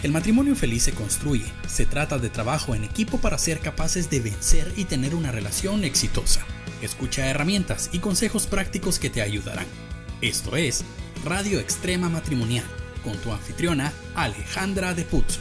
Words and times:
El 0.00 0.12
matrimonio 0.12 0.54
feliz 0.54 0.84
se 0.84 0.92
construye. 0.92 1.46
Se 1.66 1.84
trata 1.84 2.18
de 2.18 2.28
trabajo 2.28 2.76
en 2.76 2.84
equipo 2.84 3.18
para 3.18 3.36
ser 3.36 3.58
capaces 3.58 4.08
de 4.08 4.20
vencer 4.20 4.72
y 4.76 4.84
tener 4.84 5.12
una 5.12 5.32
relación 5.32 5.82
exitosa. 5.82 6.46
Escucha 6.80 7.26
herramientas 7.26 7.90
y 7.92 7.98
consejos 7.98 8.46
prácticos 8.46 9.00
que 9.00 9.10
te 9.10 9.22
ayudarán. 9.22 9.66
Esto 10.20 10.54
es 10.54 10.84
Radio 11.24 11.58
Extrema 11.58 12.08
Matrimonial 12.08 12.64
con 13.02 13.16
tu 13.16 13.32
anfitriona 13.32 13.92
Alejandra 14.14 14.94
de 14.94 15.02
Putzu. 15.02 15.40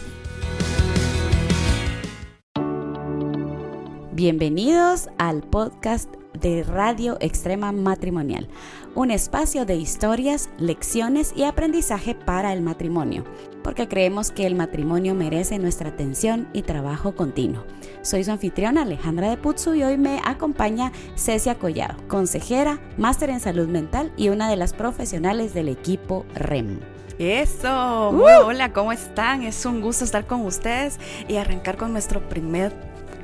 Bienvenidos 4.14 5.10
al 5.20 5.44
podcast 5.44 6.10
de 6.34 6.64
Radio 6.64 7.18
Extrema 7.20 7.72
Matrimonial, 7.72 8.48
un 8.96 9.12
espacio 9.12 9.66
de 9.66 9.76
historias, 9.76 10.50
lecciones 10.58 11.34
y 11.36 11.44
aprendizaje 11.44 12.16
para 12.16 12.54
el 12.54 12.62
matrimonio, 12.62 13.24
porque 13.68 13.90
creemos 13.90 14.32
que 14.32 14.48
el 14.48 14.56
matrimonio 14.56 15.14
merece 15.14 15.60
nuestra 15.60 15.90
atención 15.90 16.48
y 16.54 16.62
trabajo 16.62 17.18
continuo. 17.18 17.66
Soy 18.02 18.24
su 18.24 18.32
anfitriona 18.32 18.84
Alejandra 18.84 19.30
de 19.30 19.36
Putzu 19.36 19.74
y 19.74 19.84
hoy 19.84 19.98
me 19.98 20.22
acompaña 20.24 20.94
Cecia 21.18 21.56
Collado, 21.56 21.98
consejera, 22.08 22.80
máster 22.98 23.30
en 23.30 23.42
salud 23.42 23.68
mental 23.68 24.14
y 24.16 24.30
una 24.30 24.50
de 24.50 24.56
las 24.56 24.72
profesionales 24.72 25.54
del 25.54 25.68
equipo 25.68 26.26
REM. 26.34 26.80
Eso, 27.20 28.12
uh. 28.12 28.46
hola, 28.46 28.72
¿cómo 28.72 28.94
están? 28.94 29.44
Es 29.44 29.66
un 29.66 29.82
gusto 29.82 30.06
estar 30.06 30.26
con 30.26 30.46
ustedes 30.46 30.98
y 31.28 31.36
arrancar 31.36 31.76
con 31.76 31.92
nuestro 31.92 32.22
primer 32.30 32.72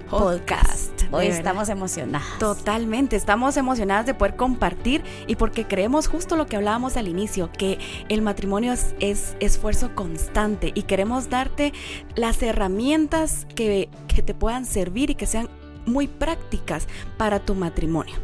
podcast. 0.10 0.93
Hoy 1.14 1.28
estamos 1.28 1.70
emocionadas. 1.70 2.40
Totalmente, 2.40 3.16
estamos 3.16 3.56
emocionadas 3.56 4.08
de 4.08 4.16
poder 4.16 4.36
compartir 4.36 5.04
y 5.28 5.36
porque 5.36 5.68
creemos 5.68 6.08
justo 6.08 6.36
lo 6.36 6.48
que 6.48 6.56
hablábamos 6.56 6.98
al 6.98 7.08
inicio, 7.08 7.52
que 7.52 7.78
el 8.10 8.24
matrimonio 8.24 8.74
es, 9.00 9.36
esfuerzo 9.40 9.94
constante 9.94 10.72
y 10.74 10.84
queremos 10.84 11.30
darte 11.30 11.72
las 12.16 12.42
herramientas 12.42 13.46
que, 13.56 13.90
que 14.08 14.24
te 14.24 14.34
puedan 14.34 14.66
servir 14.66 15.12
y 15.12 15.16
que 15.16 15.28
sean 15.28 15.50
muy 15.86 16.08
prácticas 16.08 16.88
para 17.16 17.40
tu 17.40 17.54
matrimonio. 17.54 18.16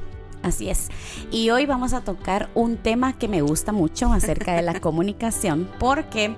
Así 0.42 0.69
es. 0.69 0.88
Y 1.31 1.52
hoy 1.52 1.67
vamos 1.67 1.94
a 1.94 2.02
tocar 2.02 2.49
un 2.55 2.77
tema 2.77 3.14
que 3.14 3.27
me 3.27 3.42
gusta 3.42 3.71
mucho 3.71 4.11
acerca 4.11 4.53
de 4.53 4.64
la 4.64 4.80
comunicación, 4.81 5.69
porque 5.80 6.36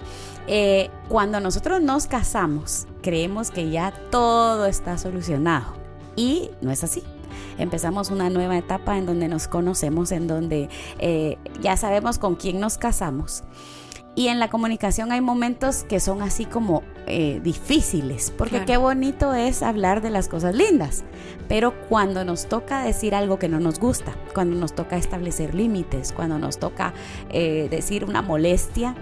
eh, 0.48 0.90
cuando 1.08 1.40
nosotros 1.40 1.82
nos 1.82 2.08
casamos, 2.08 2.88
creemos 3.02 3.52
que 3.52 3.70
ya 3.70 3.94
todo 4.10 4.66
está 4.66 4.98
solucionado. 4.98 5.82
Y 6.16 6.52
no 6.62 6.72
es 6.72 6.84
así. 6.84 7.04
Empezamos 7.58 8.12
una 8.12 8.30
nueva 8.30 8.58
etapa 8.58 8.98
en 8.98 9.06
donde 9.06 9.28
nos 9.28 9.48
conocemos, 9.48 10.12
en 10.12 10.28
donde 10.28 10.70
eh, 11.00 11.38
ya 11.62 11.78
sabemos 11.78 12.18
con 12.18 12.36
quién 12.36 12.60
nos 12.60 12.78
casamos. 12.78 13.44
Y 14.14 14.28
en 14.28 14.40
la 14.40 14.50
comunicación 14.50 15.14
hay 15.14 15.22
momentos 15.22 15.84
que 15.84 16.02
son 16.02 16.22
así 16.22 16.44
como 16.44 16.84
eh, 17.08 17.40
difíciles, 17.42 18.34
porque 18.38 18.66
qué 18.66 18.76
bonito 18.76 19.34
es 19.34 19.64
hablar 19.64 20.02
de 20.02 20.10
las 20.10 20.28
cosas 20.28 20.54
lindas, 20.54 21.06
pero 21.48 21.74
cuando 21.88 22.26
nos 22.26 22.48
toca 22.48 22.84
decir 22.84 23.16
algo 23.16 23.40
que 23.40 23.48
no 23.48 23.62
nos 23.62 23.80
gusta, 23.80 24.14
cuando 24.34 24.58
nos 24.58 24.76
toca 24.76 24.98
establecer 24.98 25.56
límites, 25.56 26.12
cuando 26.12 26.40
nos 26.40 26.60
toca 26.60 26.94
eh, 27.30 27.70
decir 27.72 28.04
una 28.04 28.22
molestia, 28.22 28.96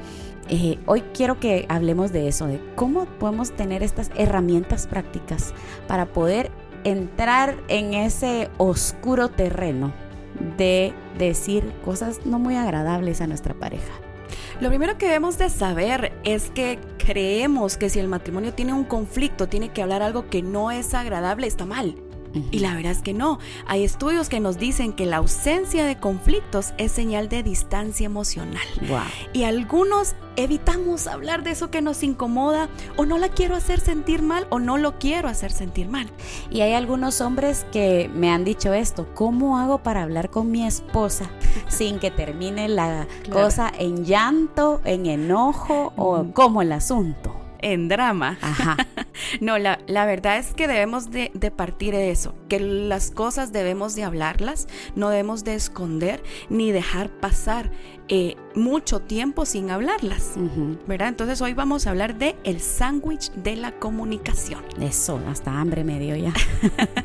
eh, 0.48 0.78
hoy 0.86 1.02
quiero 1.14 1.40
que 1.40 1.66
hablemos 1.70 2.12
de 2.12 2.28
eso, 2.28 2.46
de 2.46 2.62
cómo 2.76 3.06
podemos 3.06 3.52
tener 3.52 3.82
estas 3.82 4.12
herramientas 4.16 4.86
prácticas 4.86 5.56
para 5.88 6.06
poder 6.06 6.52
entrar 6.84 7.58
en 7.68 7.94
ese 7.94 8.50
oscuro 8.58 9.30
terreno 9.30 9.94
de 10.58 10.94
decir 11.18 11.74
cosas 11.84 12.26
no 12.26 12.40
muy 12.40 12.56
agradables 12.56 13.22
a 13.22 13.28
nuestra 13.28 13.54
pareja. 13.54 13.94
Lo 14.62 14.70
primero 14.70 14.98
que 14.98 15.06
debemos 15.06 15.38
de 15.38 15.50
saber 15.50 16.12
es 16.24 16.50
que 16.52 16.80
creemos 16.98 17.78
que 17.78 17.90
si 17.90 18.00
el 18.00 18.08
matrimonio 18.08 18.54
tiene 18.54 18.74
un 18.74 18.84
conflicto, 18.84 19.48
tiene 19.48 19.70
que 19.70 19.82
hablar 19.82 20.02
algo 20.02 20.28
que 20.28 20.42
no 20.42 20.72
es 20.72 20.94
agradable, 20.94 21.48
está 21.48 21.66
mal. 21.66 21.96
Y 22.52 22.60
la 22.60 22.76
verdad 22.76 22.92
es 22.92 23.02
que 23.02 23.14
no. 23.14 23.40
Hay 23.68 23.84
estudios 23.84 24.30
que 24.30 24.40
nos 24.40 24.58
dicen 24.58 24.94
que 24.94 25.06
la 25.06 25.18
ausencia 25.18 25.86
de 25.86 25.98
conflictos 25.98 26.74
es 26.78 26.92
señal 26.92 27.30
de 27.30 27.44
distancia 27.44 28.06
emocional. 28.06 28.64
Y 29.34 29.44
algunos 29.44 30.16
evitamos 30.36 31.08
hablar 31.08 31.44
de 31.44 31.52
eso 31.52 31.70
que 31.70 31.82
nos 31.82 32.04
incomoda 32.04 32.70
o 32.96 33.06
no 33.06 33.18
la 33.18 33.30
quiero 33.30 33.56
hacer 33.56 33.80
sentir 33.80 34.22
mal 34.22 34.48
o 34.50 34.60
no 34.60 34.78
lo 34.78 34.98
quiero 35.00 35.28
hacer 35.28 35.52
sentir 35.52 35.88
mal. 35.88 36.10
Y 36.50 36.62
hay 36.62 36.74
algunos 36.74 37.22
hombres 37.22 37.66
que 37.72 38.10
me 38.14 38.30
han 38.32 38.46
dicho 38.46 38.74
esto, 38.74 39.08
¿cómo 39.14 39.58
hago 39.58 39.80
para 39.80 40.04
hablar 40.04 40.30
con 40.30 40.52
mi 40.52 40.66
esposa 40.66 41.30
sin 41.68 42.00
que 42.00 42.12
termine 42.12 42.70
la 42.70 43.08
cosa 43.32 43.72
en 43.78 44.06
llanto, 44.06 44.82
en 44.86 45.06
enojo 45.08 45.94
o 45.96 46.26
como 46.34 46.62
el 46.62 46.72
asunto? 46.72 47.39
En 47.62 47.88
drama. 47.88 48.38
Ajá. 48.42 48.78
no, 49.42 49.58
la, 49.58 49.80
la, 49.88 50.06
verdad 50.06 50.38
es 50.38 50.54
que 50.54 50.68
debemos 50.68 51.12
de, 51.12 51.30
partir 51.56 51.94
de 51.94 52.12
eso, 52.12 52.36
que 52.48 52.60
las 52.60 53.12
cosas 53.12 53.52
debemos 53.52 53.96
de 53.96 54.04
hablarlas, 54.04 54.68
no 54.96 55.10
debemos 55.10 55.44
de 55.44 55.56
esconder 55.56 56.24
ni 56.50 56.72
dejar 56.72 57.10
pasar 57.10 57.72
eh, 58.08 58.36
mucho 58.56 59.02
tiempo 59.02 59.46
sin 59.46 59.70
hablarlas, 59.70 60.34
¿verdad? 60.88 61.10
Entonces 61.10 61.42
hoy 61.42 61.54
vamos 61.54 61.86
a 61.86 61.92
hablar 61.92 62.18
de 62.18 62.36
el 62.44 62.60
sándwich 62.60 63.32
de 63.34 63.56
la 63.56 63.72
comunicación. 63.74 64.64
Eso, 64.82 65.22
hasta 65.28 65.60
hambre 65.60 65.84
me 65.84 66.00
dio 66.00 66.16
ya. 66.16 66.34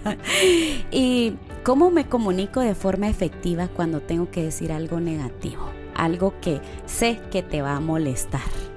¿Y 0.90 1.34
cómo 1.62 1.90
me 1.90 2.06
comunico 2.06 2.60
de 2.60 2.74
forma 2.74 3.08
efectiva 3.08 3.68
cuando 3.68 4.00
tengo 4.00 4.30
que 4.30 4.44
decir 4.44 4.72
algo 4.72 5.00
negativo? 5.00 5.70
Algo 5.94 6.34
que 6.40 6.60
sé 6.86 7.20
que 7.30 7.42
te 7.42 7.62
va 7.62 7.76
a 7.76 7.80
molestar. 7.80 8.73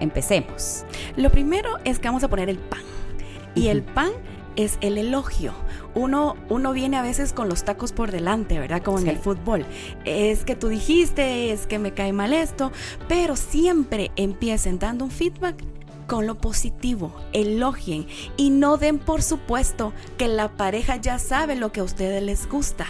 Empecemos. 0.00 0.84
Lo 1.16 1.30
primero 1.30 1.76
es 1.84 1.98
que 1.98 2.08
vamos 2.08 2.24
a 2.24 2.28
poner 2.28 2.48
el 2.48 2.58
pan. 2.58 2.82
Y 3.54 3.68
el 3.68 3.82
pan 3.82 4.10
es 4.56 4.78
el 4.80 4.98
elogio. 4.98 5.52
Uno, 5.94 6.36
uno 6.48 6.72
viene 6.72 6.96
a 6.96 7.02
veces 7.02 7.32
con 7.32 7.48
los 7.48 7.64
tacos 7.64 7.92
por 7.92 8.10
delante, 8.10 8.58
¿verdad? 8.58 8.82
Como 8.82 8.98
en 8.98 9.08
el 9.08 9.16
fútbol. 9.16 9.64
Es 10.04 10.44
que 10.44 10.56
tú 10.56 10.68
dijiste, 10.68 11.52
es 11.52 11.66
que 11.66 11.78
me 11.78 11.94
cae 11.94 12.12
mal 12.12 12.32
esto, 12.32 12.72
pero 13.08 13.36
siempre 13.36 14.10
empiecen 14.16 14.78
dando 14.78 15.04
un 15.04 15.10
feedback 15.10 15.56
con 16.08 16.26
lo 16.26 16.36
positivo, 16.36 17.12
elogien 17.32 18.08
y 18.36 18.50
no 18.50 18.78
den 18.78 18.98
por 18.98 19.22
supuesto 19.22 19.92
que 20.16 20.26
la 20.26 20.48
pareja 20.56 20.96
ya 20.96 21.18
sabe 21.18 21.54
lo 21.54 21.70
que 21.70 21.80
a 21.80 21.84
ustedes 21.84 22.22
les 22.22 22.48
gusta. 22.48 22.86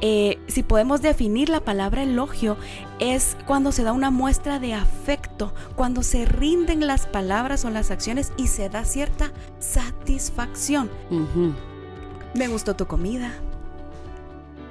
Eh, 0.00 0.38
si 0.46 0.62
podemos 0.62 1.02
definir 1.02 1.48
la 1.48 1.60
palabra 1.60 2.04
elogio, 2.04 2.56
es 3.00 3.36
cuando 3.46 3.72
se 3.72 3.82
da 3.82 3.92
una 3.92 4.10
muestra 4.10 4.60
de 4.60 4.74
afecto, 4.74 5.54
cuando 5.74 6.02
se 6.02 6.26
rinden 6.26 6.86
las 6.86 7.06
palabras 7.06 7.64
o 7.64 7.70
las 7.70 7.90
acciones 7.90 8.32
y 8.36 8.46
se 8.46 8.68
da 8.68 8.84
cierta 8.84 9.32
satisfacción. 9.58 10.90
Me 12.34 12.46
gustó 12.48 12.76
tu 12.76 12.86
comida, 12.86 13.32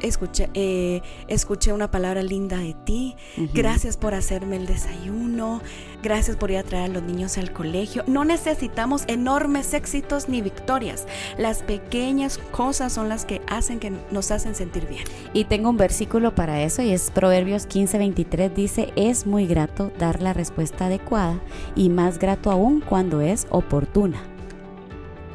escuché, 0.01 0.49
eh, 0.53 1.01
escuché 1.27 1.73
una 1.73 1.91
palabra 1.91 2.21
linda 2.21 2.57
de 2.57 2.75
ti, 2.85 3.15
gracias 3.53 3.97
por 3.97 4.13
hacerme 4.13 4.57
el 4.57 4.65
desayuno, 4.65 5.61
gracias 6.01 6.37
por 6.37 6.51
ir 6.51 6.57
a 6.57 6.63
traer 6.63 6.91
a 6.91 6.93
los 6.93 7.03
niños 7.03 7.37
al 7.37 7.51
colegio. 7.51 8.03
No 8.07 8.25
necesitamos 8.25 9.03
enormes 9.07 9.73
éxitos 9.73 10.29
ni 10.29 10.41
victorias, 10.41 11.07
las 11.37 11.63
pequeñas 11.63 12.37
cosas 12.51 12.93
son 12.93 13.09
las 13.09 13.25
que 13.25 13.41
hacen 13.47 13.79
que 13.79 13.91
nos 14.11 14.31
hacen 14.31 14.55
sentir 14.55 14.87
bien. 14.87 15.03
Y 15.33 15.45
tengo 15.45 15.69
un 15.69 15.77
versículo 15.77 16.35
para 16.35 16.61
eso 16.61 16.81
y 16.81 16.91
es 16.91 17.11
Proverbios 17.11 17.67
15:23 17.67 18.53
dice, 18.53 18.93
es 18.95 19.25
muy 19.25 19.47
grato 19.47 19.91
dar 19.99 20.21
la 20.21 20.33
respuesta 20.33 20.85
adecuada 20.85 21.39
y 21.75 21.89
más 21.89 22.19
grato 22.19 22.51
aún 22.51 22.81
cuando 22.81 23.21
es 23.21 23.47
oportuna. 23.49 24.21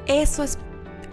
Eso 0.07 0.43
es 0.43 0.59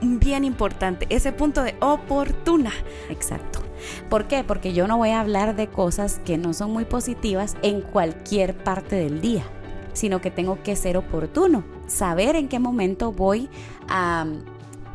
bien 0.02 0.44
importante, 0.44 1.08
ese 1.10 1.32
punto 1.32 1.64
de 1.64 1.76
oportuna. 1.80 2.72
Exacto. 3.10 3.62
¿Por 4.10 4.28
qué? 4.28 4.44
Porque 4.44 4.74
yo 4.74 4.88
no 4.88 4.98
voy 4.98 5.10
a 5.10 5.22
hablar 5.22 5.56
de 5.56 5.68
cosas 5.68 6.20
que 6.26 6.38
no 6.38 6.54
son 6.54 6.72
muy 6.72 6.86
positivas 6.86 7.56
en 7.62 7.82
cualquier 7.82 8.56
parte 8.56 8.96
del 8.96 9.22
día, 9.22 9.44
sino 9.94 10.22
que 10.22 10.32
tengo 10.32 10.62
que 10.64 10.76
ser 10.76 10.98
oportuno, 10.98 11.64
saber 11.88 12.36
en 12.36 12.48
qué 12.48 12.60
momento 12.60 13.12
voy 13.12 13.50
a 13.88 14.26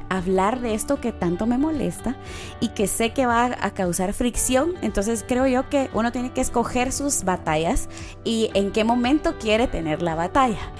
hablar 0.08 0.60
de 0.60 0.74
esto 0.74 1.00
que 1.00 1.12
tanto 1.12 1.46
me 1.46 1.58
molesta 1.58 2.16
y 2.60 2.68
que 2.68 2.86
sé 2.86 3.12
que 3.12 3.26
va 3.26 3.56
a 3.60 3.70
causar 3.72 4.12
fricción. 4.12 4.74
Entonces 4.82 5.24
creo 5.26 5.46
yo 5.46 5.68
que 5.68 5.90
uno 5.94 6.12
tiene 6.12 6.32
que 6.32 6.40
escoger 6.40 6.92
sus 6.92 7.24
batallas 7.24 7.88
y 8.24 8.50
en 8.54 8.72
qué 8.72 8.84
momento 8.84 9.36
quiere 9.38 9.66
tener 9.66 10.02
la 10.02 10.14
batalla. 10.14 10.72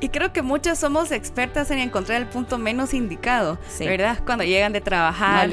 Y 0.00 0.08
creo 0.08 0.32
que 0.32 0.40
muchas 0.42 0.78
somos 0.78 1.12
expertas 1.12 1.70
en 1.70 1.78
encontrar 1.78 2.20
el 2.20 2.26
punto 2.26 2.56
menos 2.58 2.94
indicado, 2.94 3.58
¿verdad? 3.80 4.18
Cuando 4.24 4.44
llegan 4.44 4.72
de 4.72 4.80
trabajar, 4.80 5.48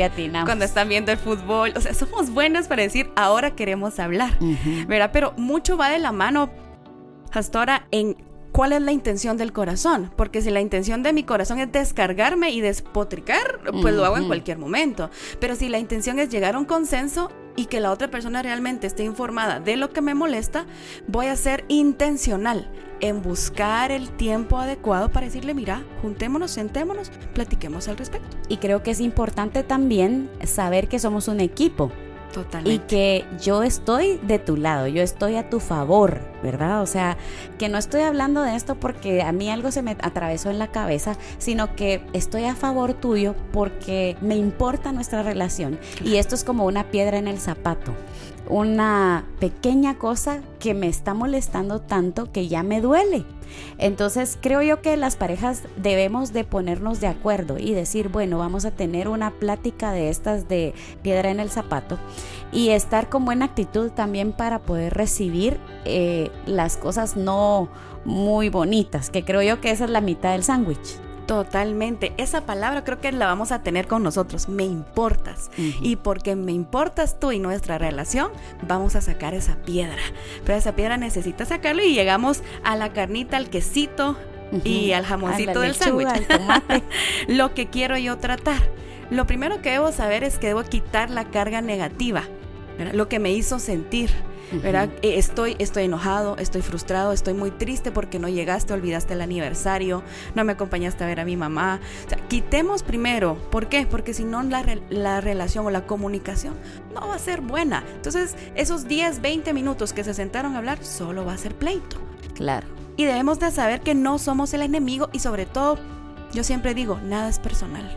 cuando 0.46 0.64
están 0.66 0.88
viendo 0.88 1.12
el 1.12 1.18
fútbol, 1.18 1.74
o 1.76 1.82
sea, 1.82 1.94
somos 1.94 2.30
buenas 2.30 2.68
para 2.68 2.82
decir, 2.84 3.12
ahora 3.16 3.56
queremos 3.56 4.00
hablar, 4.00 4.38
¿verdad? 4.88 5.12
Pero 5.12 5.34
mucho 5.38 5.76
va 5.78 5.90
de 5.90 6.00
la 6.00 6.12
mano 6.14 6.50
hasta 7.34 7.60
ahora 7.60 7.88
en 7.92 8.16
cuál 8.54 8.72
es 8.72 8.82
la 8.82 8.92
intención 8.92 9.38
del 9.38 9.52
corazón, 9.54 10.12
porque 10.16 10.42
si 10.42 10.50
la 10.50 10.62
intención 10.62 11.04
de 11.04 11.14
mi 11.14 11.24
corazón 11.24 11.60
es 11.60 11.72
descargarme 11.72 12.52
y 12.52 12.62
despotricar, 12.62 13.60
pues 13.82 13.94
lo 13.94 14.06
hago 14.06 14.18
en 14.18 14.28
cualquier 14.28 14.58
momento, 14.58 15.12
pero 15.40 15.56
si 15.56 15.70
la 15.70 15.78
intención 15.78 16.20
es 16.20 16.30
llegar 16.30 16.56
a 16.56 16.58
un 16.58 16.66
consenso, 16.66 17.30
y 17.58 17.66
que 17.66 17.82
la 17.82 17.92
otra 17.92 18.10
persona 18.10 18.42
realmente 18.42 18.88
esté 18.88 19.04
informada 19.04 19.60
de 19.60 19.76
lo 19.76 19.90
que 19.90 20.02
me 20.02 20.14
molesta, 20.14 20.66
voy 21.08 21.26
a 21.26 21.36
ser 21.36 21.66
intencional 21.68 22.70
en 23.02 23.22
buscar 23.22 23.92
el 23.92 24.10
tiempo 24.12 24.58
adecuado 24.58 25.10
para 25.10 25.26
decirle, 25.26 25.54
mira, 25.54 25.84
juntémonos, 26.02 26.52
sentémonos, 26.52 27.12
platiquemos 27.34 27.88
al 27.90 27.98
respecto. 27.98 28.38
Y 28.48 28.58
creo 28.58 28.84
que 28.84 28.92
es 28.92 29.02
importante 29.02 29.64
también 29.64 30.30
saber 30.46 30.88
que 30.88 31.00
somos 31.00 31.28
un 31.28 31.42
equipo. 31.42 31.92
Totalmente. 32.32 32.76
Y 32.76 32.80
que 32.88 33.26
yo 33.42 33.64
estoy 33.64 34.20
de 34.24 34.38
tu 34.38 34.56
lado, 34.56 34.88
yo 34.88 35.02
estoy 35.02 35.36
a 35.36 35.50
tu 35.50 35.60
favor, 35.60 36.22
¿verdad? 36.48 36.82
O 36.82 36.86
sea, 36.86 37.18
que 37.60 37.68
no 37.68 37.78
estoy 37.78 38.02
hablando 38.02 38.42
de 38.42 38.56
esto 38.56 38.76
porque 38.76 39.22
a 39.22 39.34
mí 39.34 39.50
algo 39.50 39.70
se 39.72 39.82
me 39.82 39.92
atravesó 40.00 40.50
en 40.50 40.60
la 40.60 40.68
cabeza, 40.68 41.18
sino 41.40 41.76
que 41.76 42.02
estoy 42.14 42.46
a 42.46 42.56
favor 42.56 42.94
tuyo 42.94 43.36
porque 43.52 44.16
me 44.22 44.38
importa 44.38 44.94
nuestra 44.94 45.24
relación. 45.24 45.78
Y 46.06 46.16
esto 46.16 46.36
es 46.36 46.46
como 46.46 46.66
una 46.66 46.86
piedra 46.86 47.18
en 47.18 47.28
el 47.28 47.38
zapato 47.38 47.94
una 48.50 49.26
pequeña 49.40 49.98
cosa 49.98 50.42
que 50.60 50.74
me 50.74 50.88
está 50.88 51.14
molestando 51.14 51.82
tanto 51.82 52.32
que 52.32 52.48
ya 52.48 52.64
me 52.64 52.82
duele. 52.82 53.26
Entonces 53.78 54.38
creo 54.42 54.62
yo 54.62 54.82
que 54.82 54.98
las 54.98 55.16
parejas 55.16 55.64
debemos 55.78 56.34
de 56.34 56.44
ponernos 56.44 57.00
de 57.00 57.08
acuerdo 57.08 57.58
y 57.58 57.74
decir, 57.74 58.10
bueno, 58.10 58.38
vamos 58.38 58.66
a 58.66 58.72
tener 58.72 59.08
una 59.08 59.32
plática 59.32 59.92
de 59.92 60.10
estas 60.10 60.48
de 60.48 60.74
piedra 61.02 61.30
en 61.30 61.40
el 61.40 61.50
zapato 61.50 61.98
y 62.52 62.70
estar 62.70 63.10
con 63.10 63.26
buena 63.26 63.46
actitud 63.46 63.92
también 63.92 64.32
para 64.32 64.60
poder 64.60 64.94
recibir 64.94 65.60
eh, 65.86 66.30
las 66.46 66.78
cosas 66.78 67.18
no 67.18 67.70
muy 68.06 68.50
bonitas, 68.50 69.10
que 69.10 69.24
creo 69.24 69.42
yo 69.42 69.62
que 69.62 69.72
esa 69.72 69.86
es 69.86 69.90
la 69.90 70.02
mitad 70.02 70.32
del 70.32 70.44
sándwich. 70.44 71.00
Totalmente. 71.28 72.14
Esa 72.16 72.46
palabra 72.46 72.86
creo 72.86 73.02
que 73.02 73.12
la 73.12 73.26
vamos 73.26 73.52
a 73.52 73.62
tener 73.62 73.86
con 73.86 74.02
nosotros. 74.02 74.48
Me 74.48 74.64
importas. 74.64 75.52
Y 75.58 75.98
porque 75.98 76.38
me 76.38 76.54
importas 76.54 77.20
tú 77.20 77.34
y 77.34 77.40
nuestra 77.40 77.78
relación, 77.78 78.32
vamos 78.66 78.96
a 78.96 79.02
sacar 79.02 79.34
esa 79.34 79.58
piedra. 79.58 80.02
Pero 80.46 80.58
esa 80.58 80.74
piedra 80.74 80.96
necesita 80.96 81.46
sacarlo 81.46 81.84
y 81.84 81.94
llegamos 81.94 82.44
a 82.64 82.78
la 82.78 82.94
carnita, 82.94 83.36
al 83.36 83.50
quesito 83.50 84.16
y 84.64 84.94
al 84.94 85.06
jamoncito 85.06 85.60
del 85.60 85.76
sándwich. 85.76 86.08
Lo 87.28 87.54
que 87.54 87.68
quiero 87.68 87.98
yo 87.98 88.18
tratar. 88.18 88.62
Lo 89.10 89.28
primero 89.28 89.62
que 89.62 89.72
debo 89.72 89.92
saber 89.92 90.24
es 90.24 90.38
que 90.38 90.48
debo 90.48 90.64
quitar 90.64 91.10
la 91.10 91.26
carga 91.26 91.62
negativa, 91.62 92.24
lo 92.94 93.10
que 93.10 93.20
me 93.20 93.32
hizo 93.32 93.60
sentir 93.60 94.10
¿verdad? 94.52 94.90
Eh, 95.02 95.18
estoy, 95.18 95.56
estoy 95.60 95.84
enojado, 95.84 96.38
estoy 96.38 96.62
frustrado, 96.62 97.12
estoy 97.12 97.34
muy 97.34 97.52
triste 97.52 97.92
porque 97.92 98.20
no 98.20 98.30
llegaste, 98.30 98.74
olvidaste 98.74 99.14
el 99.14 99.22
aniversario, 99.22 100.04
no 100.36 100.44
me 100.44 100.54
acompañaste 100.54 101.04
a 101.04 101.08
ver 101.08 101.20
a 101.20 101.26
mi 101.26 101.36
mamá. 101.36 101.80
O 102.06 102.10
sea, 102.10 102.18
quitemos 102.28 102.84
primero. 102.84 103.36
¿Por 103.52 103.68
qué? 103.68 103.86
Porque 103.86 104.14
si 104.14 104.24
no, 104.24 104.44
la, 104.44 104.64
la 104.90 105.22
relación 105.22 105.66
o 105.66 105.70
la 105.70 105.86
comunicación 105.86 106.56
no 106.94 107.08
va 107.08 107.16
a 107.16 107.20
ser 107.20 107.42
buena. 107.42 107.84
Entonces, 107.96 108.36
esos 108.56 108.88
10, 108.88 109.22
20 109.22 109.54
minutos 109.54 109.94
que 109.94 110.04
se 110.04 110.14
sentaron 110.14 110.56
a 110.56 110.60
hablar, 110.60 110.84
solo 110.84 111.26
va 111.26 111.34
a 111.34 111.38
ser 111.38 111.56
pleito. 111.56 111.98
Claro. 112.34 112.68
Y 112.96 113.06
debemos 113.06 113.40
de 113.40 113.52
saber 113.52 113.82
que 113.82 113.96
no 113.96 114.18
somos 114.18 114.54
el 114.54 114.62
enemigo 114.62 115.10
y 115.12 115.20
sobre 115.20 115.46
todo, 115.46 115.78
yo 116.34 116.44
siempre 116.44 116.74
digo, 116.74 117.00
nada 117.04 117.30
es 117.30 117.40
personal. 117.40 117.96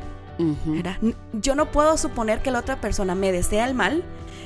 Yo 1.32 1.54
no 1.54 1.70
puedo 1.70 1.98
suponer 1.98 2.40
que 2.40 2.50
la 2.50 2.60
otra 2.60 2.80
persona 2.80 3.14
me 3.14 3.30
desea 3.30 3.66
el 3.66 3.74
mal, 3.74 4.02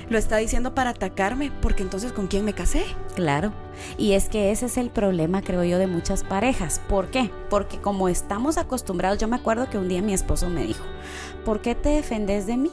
lo 0.09 0.19
está 0.19 0.37
diciendo 0.37 0.75
para 0.75 0.91
atacarme, 0.91 1.51
porque 1.63 1.83
entonces 1.83 2.13
¿con 2.13 2.27
quién 2.27 2.45
me 2.45 2.53
casé? 2.53 2.85
Claro. 3.15 3.53
Y 3.99 4.13
es 4.13 4.29
que 4.29 4.51
ese 4.51 4.67
es 4.67 4.77
el 4.77 4.91
problema, 4.91 5.43
creo 5.43 5.65
yo, 5.65 5.79
de 5.79 5.87
muchas 5.87 6.23
parejas. 6.25 6.81
¿Por 6.89 7.09
qué? 7.09 7.31
Porque 7.51 7.79
como 7.79 8.09
estamos 8.09 8.59
acostumbrados, 8.59 9.19
yo 9.19 9.29
me 9.29 9.37
acuerdo 9.37 9.69
que 9.71 9.79
un 9.79 9.89
día 9.89 10.03
mi 10.03 10.15
esposo 10.15 10.49
me 10.49 10.67
dijo, 10.67 10.85
¿por 11.45 11.61
qué 11.61 11.75
te 11.75 11.91
defendes 11.91 12.47
de 12.47 12.57
mí? 12.57 12.71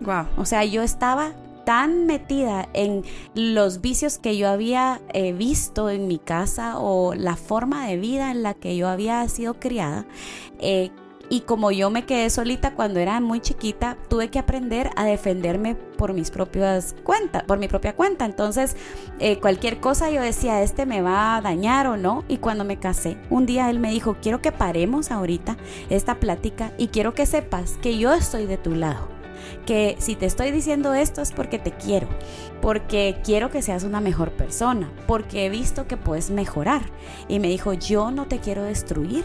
Wow. 0.00 0.26
O 0.36 0.44
sea, 0.44 0.64
yo 0.64 0.82
estaba 0.82 1.32
tan 1.64 2.06
metida 2.06 2.68
en 2.72 3.04
los 3.34 3.80
vicios 3.80 4.18
que 4.18 4.36
yo 4.36 4.48
había 4.48 5.00
eh, 5.12 5.32
visto 5.32 5.90
en 5.90 6.08
mi 6.08 6.18
casa 6.18 6.78
o 6.78 7.14
la 7.14 7.36
forma 7.36 7.86
de 7.86 7.96
vida 7.96 8.30
en 8.30 8.42
la 8.42 8.54
que 8.54 8.76
yo 8.76 8.88
había 8.88 9.28
sido 9.28 9.54
criada, 9.54 10.06
eh, 10.58 10.90
y 11.30 11.42
como 11.42 11.70
yo 11.70 11.90
me 11.90 12.04
quedé 12.04 12.28
solita 12.28 12.74
cuando 12.74 12.98
era 12.98 13.20
muy 13.20 13.40
chiquita, 13.40 13.96
tuve 14.08 14.30
que 14.30 14.40
aprender 14.40 14.90
a 14.96 15.04
defenderme 15.04 15.76
por 15.76 16.12
mis 16.12 16.30
propias 16.32 16.96
cuentas, 17.04 17.44
por 17.44 17.58
mi 17.58 17.68
propia 17.68 17.94
cuenta. 17.94 18.24
Entonces, 18.24 18.76
eh, 19.20 19.38
cualquier 19.38 19.78
cosa 19.78 20.10
yo 20.10 20.20
decía, 20.20 20.60
este 20.60 20.86
me 20.86 21.02
va 21.02 21.36
a 21.36 21.40
dañar 21.40 21.86
o 21.86 21.96
no. 21.96 22.24
Y 22.26 22.38
cuando 22.38 22.64
me 22.64 22.80
casé, 22.80 23.16
un 23.30 23.46
día 23.46 23.70
él 23.70 23.78
me 23.78 23.92
dijo, 23.92 24.16
quiero 24.20 24.42
que 24.42 24.50
paremos 24.50 25.12
ahorita 25.12 25.56
esta 25.88 26.18
plática 26.18 26.72
y 26.76 26.88
quiero 26.88 27.14
que 27.14 27.26
sepas 27.26 27.78
que 27.80 27.96
yo 27.96 28.12
estoy 28.12 28.46
de 28.46 28.58
tu 28.58 28.74
lado 28.74 29.08
que 29.66 29.96
si 29.98 30.16
te 30.16 30.26
estoy 30.26 30.50
diciendo 30.50 30.94
esto 30.94 31.22
es 31.22 31.32
porque 31.32 31.58
te 31.58 31.72
quiero, 31.72 32.08
porque 32.60 33.20
quiero 33.24 33.50
que 33.50 33.62
seas 33.62 33.84
una 33.84 34.00
mejor 34.00 34.32
persona, 34.32 34.90
porque 35.06 35.46
he 35.46 35.48
visto 35.48 35.86
que 35.86 35.96
puedes 35.96 36.30
mejorar. 36.30 36.82
Y 37.28 37.38
me 37.38 37.48
dijo, 37.48 37.72
yo 37.72 38.10
no 38.10 38.26
te 38.26 38.38
quiero 38.38 38.62
destruir, 38.62 39.24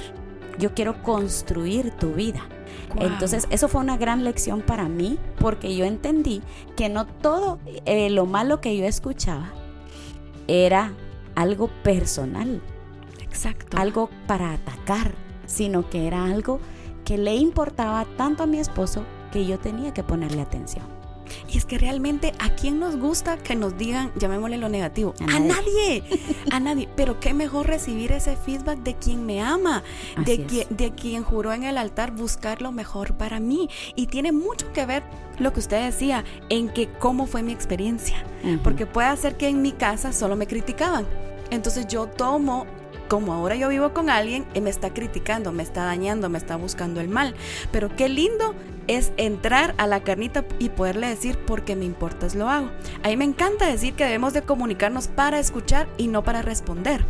yo 0.58 0.74
quiero 0.74 1.02
construir 1.04 1.92
tu 1.92 2.14
vida. 2.14 2.42
Entonces, 2.98 3.48
eso 3.50 3.68
fue 3.68 3.82
una 3.82 3.98
gran 3.98 4.24
lección 4.24 4.62
para 4.62 4.88
mí 4.88 5.20
porque 5.40 5.76
yo 5.76 5.86
entendí 5.86 6.42
que 6.78 6.88
no 6.88 7.06
todo 7.06 7.60
eh, 7.86 8.10
lo 8.10 8.26
malo 8.26 8.62
que 8.62 8.78
yo 8.78 8.86
escuchaba 8.86 9.52
era 10.48 10.94
algo 11.36 11.68
personal. 11.84 12.62
Exacto. 13.22 13.78
Algo 13.78 14.10
para 14.28 14.54
atacar, 14.54 15.14
sino 15.46 15.90
que 15.90 16.08
era 16.08 16.26
algo 16.26 16.60
que 17.04 17.18
le 17.18 17.36
importaba 17.36 18.06
tanto 18.18 18.44
a 18.44 18.48
mi 18.48 18.60
esposo 18.60 19.04
que 19.32 19.46
yo 19.46 19.60
tenía 19.60 19.94
que 19.94 20.04
ponerle 20.04 20.42
atención. 20.42 20.95
Y 21.52 21.58
es 21.58 21.66
que 21.66 21.78
realmente 21.78 22.34
a 22.40 22.50
quién 22.56 22.80
nos 22.80 22.98
gusta 22.98 23.38
que 23.38 23.56
nos 23.56 23.78
digan, 23.78 24.12
llamémosle 24.16 24.58
lo 24.58 24.70
negativo, 24.70 25.14
a, 25.22 25.40
nadie. 25.40 26.04
a 26.52 26.60
nadie. 26.60 26.90
Pero 26.96 27.20
qué 27.20 27.34
mejor 27.34 27.68
recibir 27.68 28.12
ese 28.12 28.36
feedback 28.36 28.80
de 28.80 28.96
quien 28.96 29.26
me 29.26 29.42
ama, 29.42 29.84
de, 30.26 30.68
de 30.70 30.92
quien 30.92 31.24
juró 31.24 31.54
en 31.54 31.64
el 31.64 31.78
altar 31.78 32.12
buscar 32.12 32.62
lo 32.62 32.72
mejor 32.72 33.16
para 33.16 33.40
mí. 33.40 33.70
Y 33.96 34.08
tiene 34.08 34.32
mucho 34.32 34.72
que 34.74 34.86
ver 34.86 35.04
lo 35.40 35.54
que 35.54 35.60
usted 35.60 35.84
decía, 35.84 36.24
en 36.50 36.70
que 36.70 36.90
cómo 36.90 37.28
fue 37.28 37.44
mi 37.44 37.52
experiencia. 37.52 38.24
Porque 38.64 38.86
puede 38.86 39.16
ser 39.18 39.38
que 39.38 39.48
en 39.48 39.62
mi 39.62 39.72
casa 39.72 40.14
solo 40.14 40.36
me 40.36 40.48
criticaban. 40.48 41.08
Entonces 41.50 41.88
yo 41.88 42.08
tomo 42.08 42.66
como 43.08 43.34
ahora 43.34 43.56
yo 43.56 43.70
vivo 43.70 43.94
con 43.94 44.10
alguien, 44.10 44.46
y 44.54 44.62
me 44.62 44.70
está 44.70 44.94
criticando, 44.94 45.52
me 45.52 45.64
está 45.64 45.86
dañando, 45.86 46.30
me 46.30 46.38
está 46.38 46.56
buscando 46.56 47.02
el 47.02 47.10
mal. 47.10 47.36
Pero 47.72 47.96
qué 47.96 48.10
lindo 48.10 48.56
es 48.88 49.12
entrar 49.18 49.74
a 49.78 49.88
la 49.88 50.04
carnita 50.04 50.46
y 50.60 50.70
poderle 50.70 51.08
decir 51.08 51.38
porque 51.46 51.76
me 51.76 51.86
importas 51.86 52.36
lo 52.36 52.50
hago. 52.50 52.70
A 53.04 53.10
mí 53.10 53.18
me 53.18 53.26
encanta 53.26 53.68
decir 53.68 53.94
que 53.94 54.06
debemos 54.06 54.34
de 54.34 54.44
comunicarnos 54.44 55.08
para 55.08 55.40
escuchar 55.40 55.88
y 55.98 56.08
no 56.08 56.24
para 56.24 56.42
responder. 56.42 57.06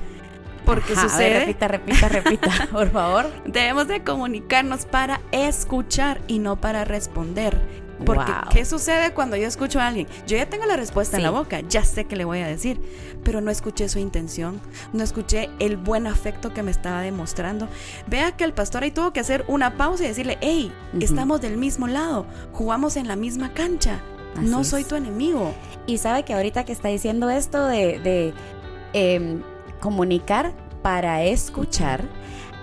Porque 0.65 0.95
sucede. 0.95 1.41
repita, 1.41 1.67
repita, 1.67 2.09
repita, 2.09 2.67
por 2.71 2.89
favor. 2.89 3.27
Debemos 3.45 3.87
de 3.87 4.03
comunicarnos 4.03 4.85
para 4.85 5.21
escuchar 5.31 6.21
y 6.27 6.39
no 6.39 6.55
para 6.55 6.85
responder. 6.85 7.84
Porque, 8.03 8.31
¿qué 8.51 8.65
sucede 8.65 9.13
cuando 9.13 9.37
yo 9.37 9.47
escucho 9.47 9.79
a 9.79 9.87
alguien? 9.87 10.07
Yo 10.27 10.35
ya 10.35 10.49
tengo 10.49 10.65
la 10.65 10.75
respuesta 10.75 11.17
en 11.17 11.23
la 11.23 11.29
boca, 11.29 11.61
ya 11.61 11.83
sé 11.85 12.05
qué 12.05 12.15
le 12.15 12.25
voy 12.25 12.39
a 12.39 12.47
decir, 12.47 12.81
pero 13.23 13.41
no 13.41 13.51
escuché 13.51 13.87
su 13.87 13.99
intención, 13.99 14.59
no 14.91 15.03
escuché 15.03 15.49
el 15.59 15.77
buen 15.77 16.07
afecto 16.07 16.53
que 16.53 16.63
me 16.63 16.71
estaba 16.71 17.01
demostrando. 17.01 17.69
Vea 18.07 18.33
que 18.33 18.43
el 18.43 18.53
pastor 18.53 18.83
ahí 18.83 18.91
tuvo 18.91 19.13
que 19.13 19.19
hacer 19.19 19.45
una 19.47 19.77
pausa 19.77 20.03
y 20.03 20.07
decirle, 20.07 20.37
hey, 20.41 20.73
estamos 20.99 21.39
del 21.41 21.57
mismo 21.57 21.87
lado, 21.87 22.25
jugamos 22.51 22.97
en 22.97 23.07
la 23.07 23.15
misma 23.15 23.53
cancha, 23.53 24.01
no 24.41 24.63
soy 24.63 24.83
tu 24.83 24.95
enemigo. 24.95 25.53
Y 25.87 25.97
sabe 25.97 26.23
que 26.23 26.33
ahorita 26.33 26.65
que 26.65 26.73
está 26.73 26.89
diciendo 26.89 27.29
esto 27.29 27.65
de, 27.67 28.33
em, 28.93 29.41
comunicar 29.79 30.53
para 30.81 31.23
escuchar, 31.23 32.03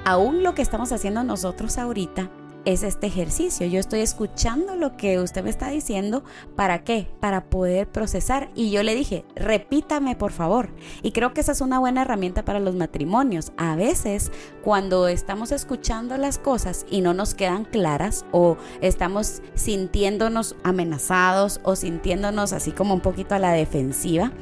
aún 0.04 0.42
lo 0.42 0.54
que 0.54 0.62
estamos 0.62 0.92
haciendo 0.92 1.24
nosotros 1.24 1.78
ahorita, 1.78 2.30
es 2.64 2.82
este 2.82 3.06
ejercicio. 3.06 3.66
Yo 3.66 3.80
estoy 3.80 4.00
escuchando 4.00 4.76
lo 4.76 4.96
que 4.96 5.18
usted 5.18 5.42
me 5.42 5.50
está 5.50 5.68
diciendo. 5.68 6.24
¿Para 6.56 6.84
qué? 6.84 7.08
Para 7.20 7.46
poder 7.46 7.88
procesar. 7.88 8.50
Y 8.54 8.70
yo 8.70 8.82
le 8.82 8.94
dije, 8.94 9.24
repítame 9.34 10.16
por 10.16 10.32
favor. 10.32 10.70
Y 11.02 11.12
creo 11.12 11.34
que 11.34 11.40
esa 11.40 11.52
es 11.52 11.60
una 11.60 11.78
buena 11.78 12.02
herramienta 12.02 12.44
para 12.44 12.60
los 12.60 12.74
matrimonios. 12.74 13.52
A 13.56 13.76
veces 13.76 14.30
cuando 14.62 15.08
estamos 15.08 15.52
escuchando 15.52 16.16
las 16.16 16.38
cosas 16.38 16.86
y 16.90 17.00
no 17.00 17.14
nos 17.14 17.34
quedan 17.34 17.64
claras 17.64 18.24
o 18.32 18.56
estamos 18.80 19.42
sintiéndonos 19.54 20.56
amenazados 20.62 21.60
o 21.62 21.76
sintiéndonos 21.76 22.52
así 22.52 22.72
como 22.72 22.94
un 22.94 23.00
poquito 23.00 23.34
a 23.34 23.38
la 23.38 23.52
defensiva, 23.52 24.32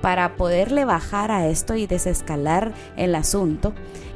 para 0.00 0.36
poderle 0.36 0.84
bajar 0.84 1.30
a 1.30 1.48
esto 1.48 1.74
y 1.74 1.86
desescalar 1.86 2.72
el 2.96 3.14
asunto, 3.14 3.72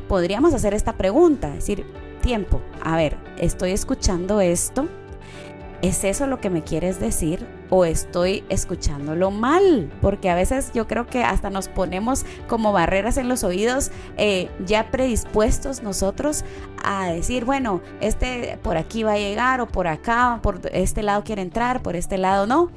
podríamos 0.08 0.54
hacer 0.54 0.74
esta 0.74 0.92
pregunta, 0.96 1.50
decir, 1.50 1.84
tiempo. 2.22 2.62
A 2.82 2.96
ver, 2.96 3.18
estoy 3.36 3.72
escuchando 3.72 4.40
esto. 4.40 4.88
¿Es 5.82 6.04
eso 6.04 6.26
lo 6.26 6.40
que 6.40 6.48
me 6.48 6.62
quieres 6.62 6.98
decir? 6.98 7.46
o 7.74 7.86
estoy 7.86 8.44
escuchándolo 8.50 9.30
mal, 9.30 9.90
porque 10.02 10.28
a 10.28 10.34
veces 10.34 10.72
yo 10.74 10.86
creo 10.86 11.06
que 11.06 11.24
hasta 11.24 11.48
nos 11.48 11.68
ponemos 11.68 12.26
como 12.46 12.70
barreras 12.70 13.16
en 13.16 13.30
los 13.30 13.44
oídos 13.44 13.90
eh, 14.18 14.50
ya 14.66 14.90
predispuestos 14.90 15.82
nosotros 15.82 16.44
a 16.84 17.06
decir, 17.06 17.46
bueno, 17.46 17.80
este 18.02 18.58
por 18.62 18.76
aquí 18.76 19.04
va 19.04 19.12
a 19.12 19.18
llegar 19.18 19.62
o 19.62 19.68
por 19.68 19.86
acá, 19.86 20.40
por 20.42 20.60
este 20.74 21.02
lado 21.02 21.24
quiere 21.24 21.40
entrar, 21.40 21.82
por 21.82 21.96
este 21.96 22.18
lado 22.18 22.46
no. 22.46 22.70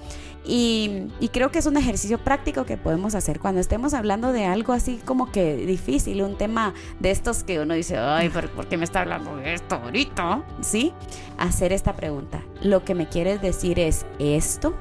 Y, 0.47 1.07
creo 1.33 1.51
que 1.51 1.59
es 1.59 1.65
un 1.65 1.75
ejercicio 1.75 2.17
práctico 2.17 2.65
que 2.65 2.77
podemos 2.77 3.15
hacer 3.15 3.39
cuando 3.39 3.59
estemos 3.59 3.93
hablando 3.93 4.31
de 4.31 4.45
algo 4.45 4.73
así 4.73 4.99
como 5.03 5.31
que 5.31 5.55
difícil, 5.55 6.21
un 6.21 6.37
tema 6.37 6.73
de 6.99 7.11
estos 7.11 7.43
que 7.43 7.59
uno 7.59 7.73
dice, 7.73 7.97
ay, 7.97 8.29
¿por, 8.29 8.67
qué 8.67 8.77
me 8.77 8.85
está 8.85 9.01
hablando 9.01 9.35
de 9.37 9.53
esto 9.53 9.75
ahorita? 9.75 10.43
¿Sí? 10.61 10.93
Hacer 11.37 11.73
esta 11.73 11.93
pregunta. 11.93 12.43
¿Lo 12.61 12.85
que 12.85 12.95
me 12.95 13.07
quieres 13.07 13.41
decir 13.41 13.79
es 13.79 14.05
esto? 14.19 14.75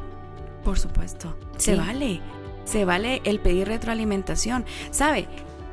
Por 0.62 0.78
supuesto. 0.78 1.37
Se 1.56 1.76
vale. 1.76 2.21
Se 2.64 2.85
vale 2.85 3.21
el 3.25 3.40
pedir 3.40 3.68
retroalimentación. 3.68 4.64
¿Sabe? 4.90 5.26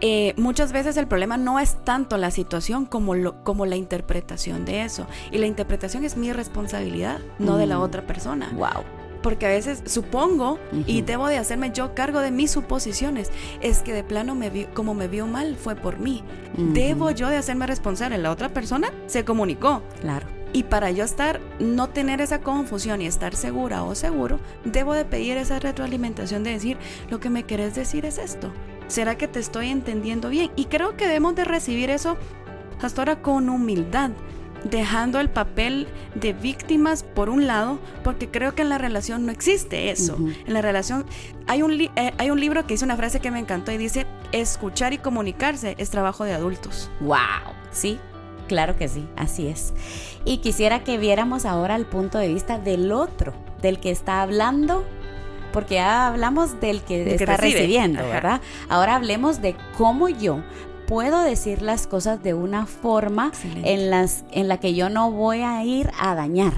Eh, 0.04 0.34
muchas 0.36 0.72
veces 0.72 0.98
el 0.98 1.08
problema 1.08 1.38
no 1.38 1.60
es 1.60 1.78
tanto 1.86 2.18
la 2.18 2.32
situación 2.32 2.86
como, 2.86 3.14
lo, 3.14 3.44
como 3.44 3.66
la 3.66 3.76
interpretación 3.76 4.66
de 4.66 4.84
eso. 4.84 5.06
Y 5.32 5.38
la 5.38 5.48
interpretación 5.48 6.04
es 6.04 6.18
mi 6.18 6.34
responsabilidad, 6.34 7.20
no 7.40 7.58
de 7.58 7.68
la 7.68 7.78
mm. 7.78 7.82
otra 7.82 8.08
persona. 8.08 8.52
Wow 8.56 9.01
porque 9.22 9.46
a 9.46 9.50
veces 9.50 9.84
supongo 9.86 10.60
y 10.88 11.02
debo 11.02 11.28
de 11.28 11.38
hacerme 11.38 11.72
yo 11.72 11.94
cargo 11.94 12.20
de 12.20 12.32
mis 12.32 12.52
suposiciones. 12.52 13.32
Es 13.62 13.82
que 13.82 13.94
de 13.94 14.04
plano 14.04 14.36
me 14.36 14.66
como 14.74 14.94
me 14.94 15.08
vio 15.08 15.28
mal 15.28 15.56
fue 15.56 15.76
por 15.76 16.00
mí. 16.00 16.24
Debo 16.58 17.12
yo 17.12 17.30
de 17.30 17.38
hacerme 17.38 17.68
responsable. 17.68 18.18
La 18.18 18.32
otra 18.32 18.50
persona 18.50 18.92
se 19.08 19.26
comunicó. 19.26 19.82
Claro. 20.02 20.28
Y 20.54 20.64
para 20.64 20.92
yo 20.92 21.06
estar, 21.06 21.40
no 21.60 21.90
tener 21.90 22.20
esa 22.20 22.42
confusión 22.42 23.02
y 23.02 23.08
estar 23.08 23.36
segura 23.36 23.84
o 23.84 23.96
seguro, 23.96 24.40
debo 24.66 24.94
de 24.94 25.06
pedir 25.06 25.38
esa 25.38 25.60
retroalimentación 25.60 26.44
de 26.44 26.52
decir, 26.52 26.78
lo 27.10 27.22
que 27.22 27.30
me 27.30 27.44
querés 27.44 27.74
decir 27.74 28.06
es 28.06 28.18
esto. 28.18 28.52
¿Será 28.88 29.18
que 29.18 29.30
te 29.30 29.40
estoy 29.40 29.70
entendiendo 29.70 30.28
bien? 30.28 30.52
Y 30.58 30.66
creo 30.66 30.98
que 30.98 31.06
debemos 31.06 31.36
de 31.36 31.46
recibir 31.46 31.90
eso 31.90 32.18
hasta 32.82 33.02
ahora 33.02 33.22
con 33.22 33.48
humildad 33.48 34.12
dejando 34.64 35.20
el 35.20 35.30
papel 35.30 35.88
de 36.16 36.34
víctimas 36.34 37.04
por 37.04 37.30
un 37.30 37.48
lado, 37.48 37.80
porque 38.04 38.30
creo 38.30 38.54
que 38.54 38.62
en 38.62 38.70
la 38.70 38.78
relación 38.78 39.26
no 39.26 39.32
existe 39.32 39.92
eso. 39.92 40.18
En 40.46 40.54
la 40.54 40.62
relación 40.62 41.06
hay 41.48 41.62
un, 41.62 41.80
eh, 41.82 41.90
hay 42.18 42.30
un 42.30 42.40
libro 42.40 42.66
que 42.66 42.76
dice 42.76 42.86
una 42.86 42.98
frase 42.98 43.20
que 43.20 43.32
me 43.32 43.40
encantó 43.40 43.72
y 43.72 43.78
dice, 43.78 44.06
escuchar 44.32 44.94
y 44.94 44.98
comunicarse 44.98 45.76
es 45.78 45.90
trabajo 45.90 46.24
de 46.24 46.34
adultos. 46.34 46.90
¡Wow! 47.00 47.18
Sí, 47.72 48.00
claro 48.48 48.76
que 48.76 48.88
sí, 48.88 49.08
así 49.16 49.48
es. 49.48 49.74
Y 50.26 50.38
quisiera 50.38 50.84
que 50.84 50.98
viéramos 50.98 51.46
ahora 51.46 51.76
el 51.76 51.86
punto 51.86 52.18
de 52.18 52.28
vista 52.28 52.60
del 52.60 52.92
otro, 52.92 53.34
del 53.62 53.80
que 53.80 53.92
está 53.92 54.22
hablando 54.22 54.86
porque 55.52 55.76
ya 55.76 56.08
hablamos 56.08 56.62
del 56.62 56.82
que, 56.82 57.14
está 57.14 57.36
recibiendo, 57.38 58.02
¿verdad? 58.08 58.40
Ahora 58.70 58.96
hablemos 58.96 59.42
de 59.42 59.56
cómo 59.78 60.08
yo 60.08 60.42
puedo 60.92 61.24
decir 61.24 61.62
las 61.62 61.88
cosas 61.88 62.22
de 62.22 62.34
una 62.34 62.66
forma 62.66 63.32
en, 63.64 63.90
las, 63.90 64.26
en 64.32 64.50
la 64.50 64.60
que 64.60 64.74
yo 64.74 64.90
no 64.90 65.10
voy 65.10 65.40
a 65.40 65.64
ir 65.64 65.90
a 65.98 66.16
dañar. 66.16 66.52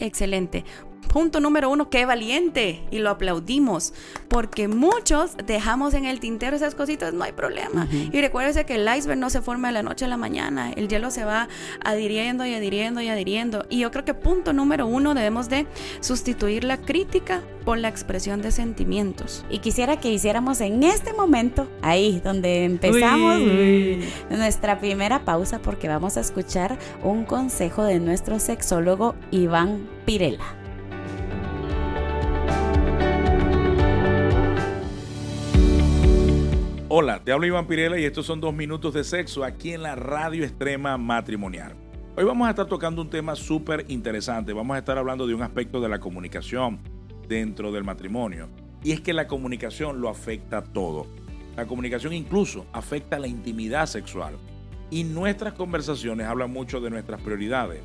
Excelente. 0.00 0.64
Punto 1.08 1.40
número 1.40 1.70
uno, 1.70 1.90
qué 1.90 2.06
valiente. 2.06 2.82
Y 2.90 2.98
lo 2.98 3.10
aplaudimos. 3.10 3.92
Porque 4.28 4.68
muchos 4.68 5.36
dejamos 5.46 5.94
en 5.94 6.06
el 6.06 6.20
tintero 6.20 6.56
esas 6.56 6.74
cositas, 6.74 7.12
no 7.12 7.24
hay 7.24 7.32
problema. 7.32 7.86
Y 7.90 8.20
recuérdese 8.20 8.64
que 8.64 8.76
el 8.76 8.88
iceberg 8.96 9.18
no 9.18 9.30
se 9.30 9.42
forma 9.42 9.68
de 9.68 9.74
la 9.74 9.82
noche 9.82 10.06
a 10.06 10.08
la 10.08 10.16
mañana. 10.16 10.72
El 10.72 10.88
hielo 10.88 11.10
se 11.10 11.24
va 11.24 11.48
adhiriendo 11.84 12.46
y 12.46 12.54
adhiriendo 12.54 13.00
y 13.00 13.08
adhiriendo. 13.08 13.66
Y 13.68 13.80
yo 13.80 13.90
creo 13.90 14.04
que 14.04 14.14
punto 14.14 14.52
número 14.52 14.86
uno, 14.86 15.14
debemos 15.14 15.48
de 15.48 15.66
sustituir 16.00 16.64
la 16.64 16.78
crítica 16.78 17.42
por 17.64 17.78
la 17.78 17.88
expresión 17.88 18.42
de 18.42 18.50
sentimientos. 18.50 19.44
Y 19.50 19.58
quisiera 19.58 20.00
que 20.00 20.10
hiciéramos 20.10 20.60
en 20.60 20.82
este 20.82 21.12
momento, 21.12 21.68
ahí 21.82 22.20
donde 22.24 22.64
empezamos 22.64 23.38
nuestra 24.30 24.80
primera 24.80 25.24
pausa, 25.24 25.60
porque 25.60 25.88
vamos 25.88 26.16
a 26.16 26.20
escuchar 26.20 26.78
un 27.02 27.24
consejo 27.24 27.84
de 27.84 28.00
nuestro 28.00 28.38
sexólogo 28.38 29.14
Iván 29.30 29.88
Pirela. 30.04 30.61
Hola, 36.94 37.24
te 37.24 37.32
hablo 37.32 37.46
Iván 37.46 37.66
Pirela 37.66 37.98
y 37.98 38.04
estos 38.04 38.26
son 38.26 38.38
dos 38.38 38.52
minutos 38.52 38.92
de 38.92 39.02
sexo 39.02 39.44
aquí 39.44 39.72
en 39.72 39.82
la 39.82 39.94
radio 39.94 40.44
extrema 40.44 40.98
matrimonial. 40.98 41.74
Hoy 42.18 42.24
vamos 42.24 42.46
a 42.46 42.50
estar 42.50 42.66
tocando 42.66 43.00
un 43.00 43.08
tema 43.08 43.34
súper 43.34 43.86
interesante. 43.88 44.52
Vamos 44.52 44.74
a 44.74 44.80
estar 44.80 44.98
hablando 44.98 45.26
de 45.26 45.32
un 45.32 45.40
aspecto 45.40 45.80
de 45.80 45.88
la 45.88 46.00
comunicación 46.00 46.80
dentro 47.26 47.72
del 47.72 47.82
matrimonio. 47.82 48.50
Y 48.84 48.92
es 48.92 49.00
que 49.00 49.14
la 49.14 49.26
comunicación 49.26 50.02
lo 50.02 50.10
afecta 50.10 50.62
todo. 50.62 51.06
La 51.56 51.64
comunicación 51.64 52.12
incluso 52.12 52.66
afecta 52.74 53.18
la 53.18 53.26
intimidad 53.26 53.86
sexual. 53.86 54.34
Y 54.90 55.04
nuestras 55.04 55.54
conversaciones 55.54 56.26
hablan 56.26 56.52
mucho 56.52 56.78
de 56.82 56.90
nuestras 56.90 57.22
prioridades. 57.22 57.80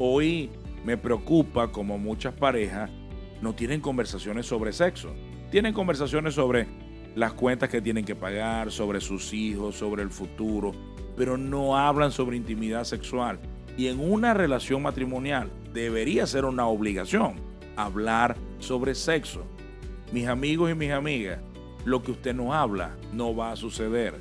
Hoy 0.00 0.50
me 0.84 0.96
preocupa 0.96 1.70
como 1.70 1.96
muchas 1.96 2.34
parejas 2.34 2.90
no 3.40 3.54
tienen 3.54 3.80
conversaciones 3.80 4.46
sobre 4.46 4.72
sexo. 4.72 5.14
Tienen 5.52 5.72
conversaciones 5.72 6.34
sobre 6.34 6.66
las 7.14 7.32
cuentas 7.32 7.68
que 7.68 7.82
tienen 7.82 8.04
que 8.04 8.14
pagar, 8.14 8.70
sobre 8.70 9.00
sus 9.00 9.32
hijos, 9.32 9.76
sobre 9.76 10.02
el 10.02 10.10
futuro, 10.10 10.72
pero 11.16 11.36
no 11.36 11.76
hablan 11.76 12.12
sobre 12.12 12.36
intimidad 12.36 12.84
sexual. 12.84 13.38
Y 13.76 13.88
en 13.88 14.00
una 14.00 14.34
relación 14.34 14.82
matrimonial 14.82 15.50
debería 15.72 16.26
ser 16.26 16.44
una 16.44 16.66
obligación 16.66 17.34
hablar 17.76 18.36
sobre 18.58 18.94
sexo. 18.94 19.44
Mis 20.12 20.26
amigos 20.26 20.70
y 20.70 20.74
mis 20.74 20.90
amigas, 20.90 21.38
lo 21.84 22.02
que 22.02 22.12
usted 22.12 22.34
no 22.34 22.54
habla 22.54 22.96
no 23.12 23.34
va 23.34 23.52
a 23.52 23.56
suceder. 23.56 24.14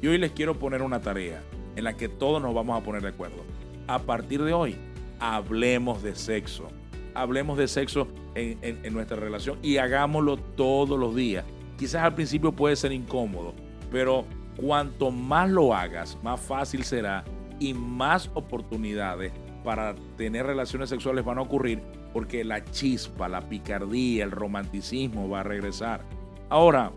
Y 0.00 0.06
hoy 0.06 0.18
les 0.18 0.32
quiero 0.32 0.58
poner 0.58 0.82
una 0.82 1.00
tarea 1.00 1.42
en 1.76 1.84
la 1.84 1.96
que 1.96 2.08
todos 2.08 2.40
nos 2.40 2.54
vamos 2.54 2.80
a 2.80 2.84
poner 2.84 3.02
de 3.02 3.08
acuerdo. 3.08 3.44
A 3.86 3.98
partir 4.00 4.42
de 4.42 4.52
hoy, 4.52 4.76
hablemos 5.18 6.02
de 6.02 6.14
sexo. 6.14 6.68
Hablemos 7.14 7.58
de 7.58 7.68
sexo 7.68 8.08
en, 8.34 8.58
en 8.62 8.92
nuestra 8.92 9.16
relación 9.16 9.58
y 9.62 9.76
hagámoslo 9.76 10.36
todos 10.38 10.98
los 10.98 11.14
días 11.14 11.44
quizás 11.82 12.04
al 12.04 12.14
principio 12.14 12.52
puede 12.52 12.76
ser 12.76 12.92
incómodo, 12.92 13.54
pero 13.90 14.24
cuanto 14.56 15.10
más 15.10 15.50
lo 15.50 15.74
hagas, 15.74 16.16
más 16.22 16.38
fácil 16.38 16.84
será 16.84 17.24
y 17.58 17.74
más 17.74 18.30
oportunidades 18.34 19.32
para 19.64 19.96
tener 20.16 20.46
relaciones 20.46 20.90
sexuales 20.90 21.24
van 21.24 21.38
a 21.38 21.42
ocurrir 21.42 21.82
porque 22.12 22.44
la 22.44 22.64
chispa, 22.66 23.28
la 23.28 23.48
picardía, 23.48 24.22
el 24.22 24.30
romanticismo 24.30 25.28
va 25.28 25.40
a 25.40 25.42
regresar. 25.42 26.04
Ahora, 26.50 26.92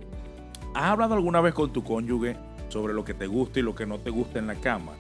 ¿has 0.76 0.84
hablado 0.84 1.16
alguna 1.16 1.42
vez 1.42 1.56
con 1.56 1.74
tu 1.74 1.84
cónyuge 1.84 2.38
sobre 2.70 2.94
lo 2.94 3.04
que 3.04 3.16
te 3.16 3.26
gusta 3.26 3.62
y 3.62 3.64
lo 3.64 3.74
que 3.74 3.88
no 3.88 3.98
te 3.98 4.12
gusta 4.12 4.38
en 4.38 4.46
la 4.46 4.54
cama? 4.54 4.92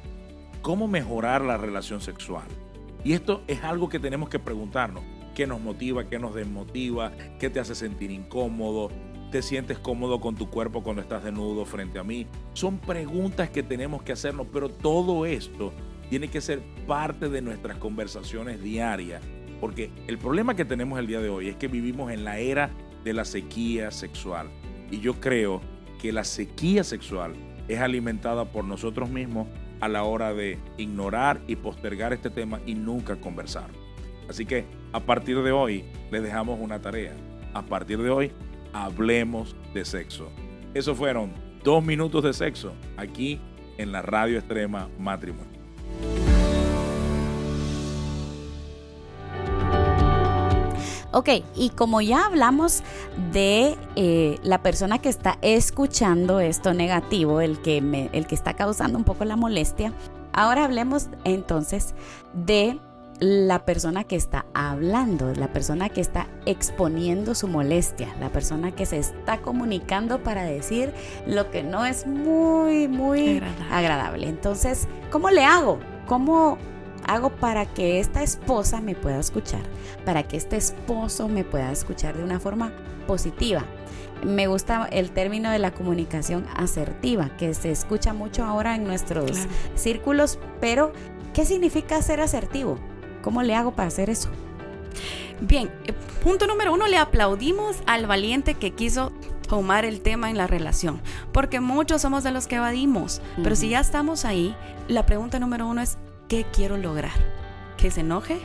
¿Cómo 0.63 0.87
mejorar 0.87 1.43
la 1.43 1.57
relación 1.57 2.01
sexual? 2.01 2.47
Y 3.03 3.13
esto 3.13 3.43
es 3.45 3.63
algo 3.63 3.87
que 3.87 3.99
tenemos 3.99 4.29
que 4.29 4.39
preguntarnos. 4.39 5.03
¿Qué 5.35 5.45
nos 5.45 5.61
motiva? 5.61 6.05
¿Qué 6.05 6.17
nos 6.17 6.33
desmotiva? 6.33 7.11
¿Qué 7.37 7.51
te 7.51 7.59
hace 7.59 7.75
sentir 7.75 8.09
incómodo? 8.09 8.89
Te 9.35 9.41
sientes 9.41 9.77
cómodo 9.77 10.21
con 10.21 10.35
tu 10.35 10.49
cuerpo 10.49 10.81
cuando 10.81 11.01
estás 11.01 11.25
desnudo 11.25 11.65
frente 11.65 11.99
a 11.99 12.05
mí. 12.05 12.25
Son 12.53 12.77
preguntas 12.77 13.49
que 13.49 13.63
tenemos 13.63 14.01
que 14.01 14.13
hacernos, 14.13 14.47
pero 14.47 14.69
todo 14.69 15.25
esto 15.25 15.73
tiene 16.09 16.29
que 16.29 16.39
ser 16.39 16.61
parte 16.87 17.27
de 17.27 17.41
nuestras 17.41 17.75
conversaciones 17.75 18.63
diarias. 18.63 19.21
Porque 19.59 19.91
el 20.07 20.17
problema 20.17 20.55
que 20.55 20.63
tenemos 20.63 20.97
el 20.99 21.07
día 21.07 21.19
de 21.19 21.27
hoy 21.27 21.49
es 21.49 21.57
que 21.57 21.67
vivimos 21.67 22.13
en 22.13 22.23
la 22.23 22.39
era 22.39 22.71
de 23.03 23.11
la 23.11 23.25
sequía 23.25 23.91
sexual. 23.91 24.47
Y 24.89 25.01
yo 25.01 25.19
creo 25.19 25.59
que 26.01 26.13
la 26.13 26.23
sequía 26.23 26.85
sexual 26.85 27.33
es 27.67 27.81
alimentada 27.81 28.45
por 28.45 28.63
nosotros 28.63 29.09
mismos 29.09 29.49
a 29.81 29.89
la 29.89 30.03
hora 30.03 30.33
de 30.33 30.59
ignorar 30.77 31.41
y 31.45 31.57
postergar 31.57 32.13
este 32.13 32.29
tema 32.29 32.61
y 32.65 32.73
nunca 32.73 33.17
conversar. 33.17 33.69
Así 34.29 34.45
que 34.45 34.63
a 34.93 35.01
partir 35.01 35.43
de 35.43 35.51
hoy 35.51 35.83
les 36.09 36.23
dejamos 36.23 36.57
una 36.61 36.81
tarea. 36.81 37.11
A 37.53 37.63
partir 37.63 38.01
de 38.01 38.09
hoy 38.09 38.31
hablemos 38.75 39.55
de 39.73 39.85
sexo. 39.85 40.29
Eso 40.73 40.95
fueron 40.95 41.31
dos 41.63 41.83
minutos 41.83 42.23
de 42.23 42.33
sexo 42.33 42.73
aquí 42.97 43.39
en 43.77 43.93
la 43.93 44.01
radio 44.01 44.37
extrema 44.37 44.89
matrimonio. 44.99 45.55
Ok, 51.13 51.29
y 51.55 51.69
como 51.69 52.01
ya 52.01 52.25
hablamos 52.25 52.83
de 53.31 53.77
eh, 53.95 54.37
la 54.43 54.61
persona 54.61 54.99
que 54.99 55.07
está 55.07 55.37
escuchando 55.41 56.41
esto 56.41 56.73
negativo, 56.73 57.39
el 57.39 57.61
que, 57.61 57.77
el 58.11 58.27
que 58.27 58.35
está 58.35 58.55
causando 58.55 58.97
un 58.97 59.05
poco 59.05 59.23
la 59.23 59.37
molestia, 59.37 59.93
ahora 60.33 60.65
hablemos 60.65 61.07
entonces 61.23 61.95
de 62.33 62.77
la 63.19 63.65
persona 63.65 64.03
que 64.03 64.15
está 64.15 64.45
hablando, 64.53 65.33
la 65.33 65.53
persona 65.53 65.89
que 65.89 66.01
está 66.01 66.27
exponiendo 66.45 67.33
su 67.33 67.47
molestia, 67.47 68.13
la 68.19 68.29
persona 68.29 68.71
que 68.71 68.85
se 68.85 68.97
está 68.97 69.41
comunicando 69.41 70.21
para 70.21 70.43
decir 70.43 70.93
lo 71.25 71.49
que 71.49 71.63
no 71.63 71.85
es 71.85 72.05
muy, 72.05 72.87
muy 72.87 73.41
agradable. 73.71 74.27
Entonces, 74.27 74.87
¿cómo 75.11 75.29
le 75.29 75.45
hago? 75.45 75.79
¿Cómo 76.07 76.57
hago 77.07 77.29
para 77.29 77.65
que 77.65 77.99
esta 77.99 78.21
esposa 78.21 78.81
me 78.81 78.95
pueda 78.95 79.19
escuchar? 79.19 79.63
Para 80.03 80.23
que 80.23 80.35
este 80.35 80.57
esposo 80.57 81.29
me 81.29 81.43
pueda 81.43 81.71
escuchar 81.71 82.17
de 82.17 82.23
una 82.23 82.39
forma 82.39 82.73
positiva. 83.07 83.63
Me 84.23 84.47
gusta 84.47 84.87
el 84.91 85.11
término 85.11 85.51
de 85.51 85.59
la 85.59 85.71
comunicación 85.71 86.45
asertiva, 86.55 87.29
que 87.37 87.53
se 87.53 87.71
escucha 87.71 88.13
mucho 88.13 88.43
ahora 88.43 88.75
en 88.75 88.83
nuestros 88.83 89.31
círculos, 89.75 90.39
pero 90.59 90.91
¿qué 91.33 91.45
significa 91.45 92.01
ser 92.01 92.21
asertivo? 92.21 92.79
¿Cómo 93.25 93.41
le 93.41 93.55
hago 93.55 93.71
para 93.71 93.87
hacer 93.87 94.11
eso? 94.11 94.29
Bien, 95.41 95.71
eh, 95.87 95.93
punto 96.23 96.45
número 96.45 96.71
uno, 96.71 96.85
le 96.85 96.97
aplaudimos 96.97 97.77
al 97.87 98.05
valiente 98.05 98.53
que 98.53 98.69
quiso 98.69 99.11
tomar 99.49 99.83
el 99.83 100.01
tema 100.01 100.29
en 100.29 100.37
la 100.37 100.45
relación, 100.45 101.01
porque 101.31 101.59
muchos 101.59 102.03
somos 102.03 102.23
de 102.23 102.29
los 102.29 102.45
que 102.45 102.57
evadimos, 102.57 103.23
pero 103.43 103.55
si 103.55 103.69
ya 103.69 103.79
estamos 103.79 104.25
ahí, 104.25 104.55
la 104.87 105.07
pregunta 105.07 105.39
número 105.39 105.65
uno 105.65 105.81
es, 105.81 105.97
¿qué 106.29 106.45
quiero 106.53 106.77
lograr? 106.77 107.13
¿Que 107.77 107.89
se 107.89 108.01
enoje? 108.01 108.37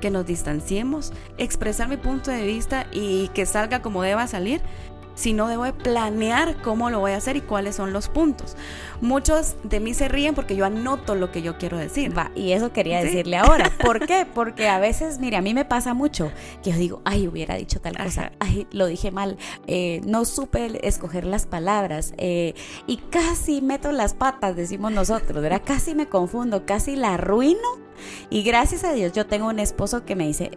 ¿Que 0.00 0.10
nos 0.10 0.24
distanciemos? 0.24 1.12
¿Expresar 1.36 1.88
mi 1.88 1.96
punto 1.96 2.30
de 2.30 2.46
vista 2.46 2.86
y 2.92 3.28
que 3.34 3.44
salga 3.44 3.82
como 3.82 4.02
deba 4.02 4.28
salir? 4.28 4.60
Sino 5.18 5.48
debo 5.48 5.64
planear 5.72 6.62
cómo 6.62 6.90
lo 6.90 7.00
voy 7.00 7.10
a 7.10 7.16
hacer 7.16 7.36
y 7.36 7.40
cuáles 7.40 7.74
son 7.74 7.92
los 7.92 8.08
puntos. 8.08 8.56
Muchos 9.00 9.56
de 9.64 9.80
mí 9.80 9.92
se 9.92 10.06
ríen 10.06 10.36
porque 10.36 10.54
yo 10.54 10.64
anoto 10.64 11.16
lo 11.16 11.32
que 11.32 11.42
yo 11.42 11.58
quiero 11.58 11.76
decir. 11.76 12.16
Va, 12.16 12.30
y 12.36 12.52
eso 12.52 12.72
quería 12.72 13.02
decirle 13.02 13.36
ahora. 13.36 13.72
¿Por 13.84 14.06
qué? 14.06 14.26
Porque 14.32 14.68
a 14.68 14.78
veces, 14.78 15.18
mire, 15.18 15.36
a 15.36 15.42
mí 15.42 15.54
me 15.54 15.64
pasa 15.64 15.92
mucho 15.92 16.30
que 16.62 16.70
yo 16.70 16.76
digo, 16.78 17.02
ay, 17.04 17.26
hubiera 17.26 17.56
dicho 17.56 17.80
tal 17.80 17.96
cosa, 17.96 18.30
ay, 18.38 18.68
lo 18.70 18.86
dije 18.86 19.10
mal, 19.10 19.38
eh, 19.66 20.00
no 20.06 20.24
supe 20.24 20.86
escoger 20.86 21.24
las 21.24 21.46
palabras 21.46 22.14
eh, 22.16 22.54
y 22.86 22.98
casi 22.98 23.60
meto 23.60 23.90
las 23.90 24.14
patas, 24.14 24.54
decimos 24.54 24.92
nosotros, 24.92 25.42
¿verdad? 25.42 25.62
Casi 25.66 25.96
me 25.96 26.08
confundo, 26.08 26.64
casi 26.64 26.94
la 26.94 27.14
arruino. 27.14 27.58
Y 28.30 28.44
gracias 28.44 28.84
a 28.84 28.92
Dios 28.92 29.12
yo 29.12 29.26
tengo 29.26 29.48
un 29.48 29.58
esposo 29.58 30.04
que 30.04 30.14
me 30.14 30.26
dice, 30.26 30.52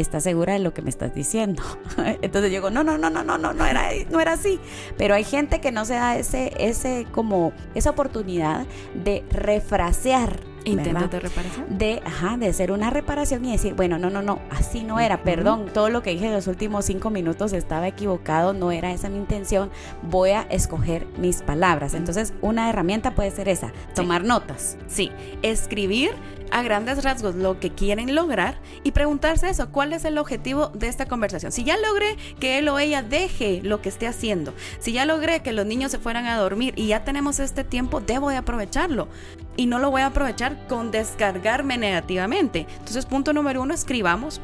¿estás 0.00 0.24
segura 0.24 0.54
de 0.54 0.58
lo 0.60 0.74
que 0.74 0.82
me 0.82 0.90
estás 0.90 1.14
diciendo? 1.14 1.62
Entonces 2.22 2.50
yo 2.50 2.58
digo, 2.58 2.70
no, 2.70 2.84
no, 2.84 2.98
no, 2.98 3.10
no, 3.10 3.22
no, 3.24 3.38
no, 3.38 3.52
no 3.52 3.66
era, 3.66 3.90
no 4.10 4.20
era 4.20 4.32
así. 4.32 4.60
Pero 4.96 5.14
hay 5.14 5.24
gente 5.24 5.60
que 5.60 5.72
no 5.72 5.84
se 5.84 5.94
da 5.94 6.16
ese, 6.16 6.52
ese, 6.58 7.06
como, 7.12 7.52
esa 7.74 7.90
oportunidad 7.90 8.66
de 8.94 9.24
refrasear 9.30 10.40
Intentos 10.64 11.10
de 11.10 11.20
reparación. 11.20 11.78
De, 11.78 12.02
ajá, 12.04 12.36
de 12.36 12.48
hacer 12.48 12.72
una 12.72 12.90
reparación 12.90 13.44
y 13.44 13.52
decir, 13.52 13.74
bueno, 13.74 13.98
no, 13.98 14.10
no, 14.10 14.22
no, 14.22 14.40
así 14.50 14.82
no 14.82 15.00
era, 15.00 15.22
perdón, 15.22 15.66
todo 15.72 15.88
lo 15.88 16.02
que 16.02 16.10
dije 16.10 16.26
en 16.26 16.32
los 16.32 16.46
últimos 16.46 16.84
cinco 16.84 17.10
minutos 17.10 17.52
estaba 17.52 17.88
equivocado, 17.88 18.52
no 18.52 18.72
era 18.72 18.92
esa 18.92 19.08
mi 19.08 19.18
intención, 19.18 19.70
voy 20.02 20.30
a 20.30 20.42
escoger 20.42 21.06
mis 21.18 21.42
palabras. 21.42 21.94
Entonces, 21.94 22.34
una 22.40 22.68
herramienta 22.68 23.14
puede 23.14 23.30
ser 23.30 23.48
esa, 23.48 23.72
tomar 23.94 24.24
notas. 24.24 24.76
Sí, 24.86 25.10
escribir 25.42 26.10
a 26.50 26.62
grandes 26.62 27.04
rasgos 27.04 27.34
lo 27.34 27.60
que 27.60 27.70
quieren 27.70 28.14
lograr 28.14 28.58
y 28.82 28.92
preguntarse 28.92 29.48
eso, 29.48 29.70
¿cuál 29.70 29.92
es 29.92 30.04
el 30.04 30.18
objetivo 30.18 30.68
de 30.68 30.88
esta 30.88 31.06
conversación? 31.06 31.52
Si 31.52 31.64
ya 31.64 31.76
logré 31.76 32.16
que 32.40 32.58
él 32.58 32.68
o 32.68 32.78
ella 32.78 33.02
deje 33.02 33.60
lo 33.62 33.82
que 33.82 33.88
esté 33.88 34.06
haciendo, 34.06 34.54
si 34.78 34.92
ya 34.92 35.04
logré 35.04 35.40
que 35.40 35.52
los 35.52 35.66
niños 35.66 35.90
se 35.90 35.98
fueran 35.98 36.26
a 36.26 36.36
dormir 36.36 36.74
y 36.76 36.88
ya 36.88 37.04
tenemos 37.04 37.38
este 37.40 37.64
tiempo, 37.64 38.00
debo 38.00 38.30
de 38.30 38.36
aprovecharlo 38.36 39.08
y 39.58 39.66
no 39.66 39.78
lo 39.78 39.90
voy 39.90 40.00
a 40.02 40.06
aprovechar 40.06 40.66
con 40.68 40.90
descargarme 40.90 41.76
negativamente. 41.76 42.66
Entonces, 42.78 43.04
punto 43.04 43.34
número 43.34 43.60
uno, 43.60 43.74
escribamos 43.74 44.40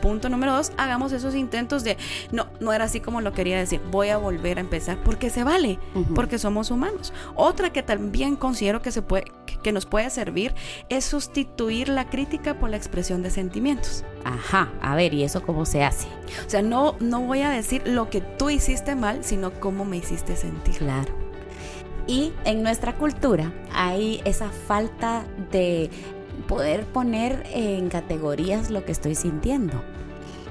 punto 0.00 0.28
número 0.28 0.52
dos, 0.52 0.70
hagamos 0.76 1.12
esos 1.12 1.34
intentos 1.34 1.82
de, 1.82 1.96
no, 2.30 2.46
no 2.60 2.74
era 2.74 2.84
así 2.84 3.00
como 3.00 3.22
lo 3.22 3.32
quería 3.32 3.56
decir, 3.56 3.80
voy 3.90 4.10
a 4.10 4.18
volver 4.18 4.58
a 4.58 4.60
empezar, 4.60 4.98
porque 5.02 5.30
se 5.30 5.44
vale, 5.44 5.78
porque 6.14 6.38
somos 6.38 6.70
humanos. 6.70 7.14
Otra 7.34 7.72
que 7.72 7.82
también 7.82 8.36
considero 8.36 8.82
que, 8.82 8.92
se 8.92 9.00
puede, 9.00 9.24
que 9.62 9.72
nos 9.72 9.86
puede 9.86 10.10
servir 10.10 10.54
es 10.90 11.06
sustituir 11.06 11.88
la 11.88 12.10
crítica 12.10 12.58
por 12.58 12.68
la 12.68 12.76
expresión 12.76 13.22
de 13.22 13.30
sentimientos. 13.30 14.04
Ajá, 14.24 14.70
a 14.82 14.94
ver, 14.94 15.14
¿y 15.14 15.24
eso 15.24 15.42
cómo 15.42 15.64
se 15.64 15.82
hace? 15.82 16.06
O 16.46 16.50
sea, 16.50 16.60
no, 16.60 16.96
no 17.00 17.22
voy 17.22 17.40
a 17.40 17.48
decir 17.48 17.88
lo 17.88 18.10
que 18.10 18.20
tú 18.20 18.50
hiciste 18.50 18.94
mal, 18.96 19.24
sino 19.24 19.58
cómo 19.58 19.86
me 19.86 19.96
hiciste 19.96 20.36
sentir. 20.36 20.76
Claro. 20.76 21.23
Y 22.06 22.32
en 22.44 22.62
nuestra 22.62 22.96
cultura 22.96 23.52
hay 23.72 24.20
esa 24.24 24.50
falta 24.50 25.24
de 25.50 25.90
poder 26.46 26.84
poner 26.84 27.44
en 27.52 27.88
categorías 27.88 28.70
lo 28.70 28.84
que 28.84 28.92
estoy 28.92 29.14
sintiendo. 29.14 29.82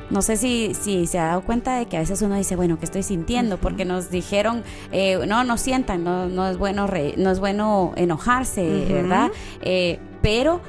No 0.10 0.22
sé 0.22 0.38
si, 0.38 0.74
si 0.74 1.07
se 1.07 1.17
ha 1.17 1.27
dado 1.27 1.41
cuenta 1.41 1.77
de 1.77 1.86
que 1.86 1.98
a 1.98 2.01
veces 2.01 2.22
uno 2.22 2.36
dice, 2.36 2.55
bueno, 2.55 2.77
¿qué 2.77 2.86
estoy 2.86 3.03
sintiendo? 3.03 3.57
Porque 3.57 3.86
nos 3.86 4.12
dijeron, 4.12 4.63
eh, 4.91 5.19
no, 5.27 5.43
no 5.43 5.57
sientan, 5.57 6.03
no, 6.03 6.27
no, 6.27 6.48
es, 6.48 6.57
bueno 6.57 6.88
no 7.17 7.31
es 7.31 7.39
bueno 7.39 7.93
enojarse, 7.95 8.86
¿verdad? 8.89 9.31
Eh, 9.62 10.00
pero 10.22 10.62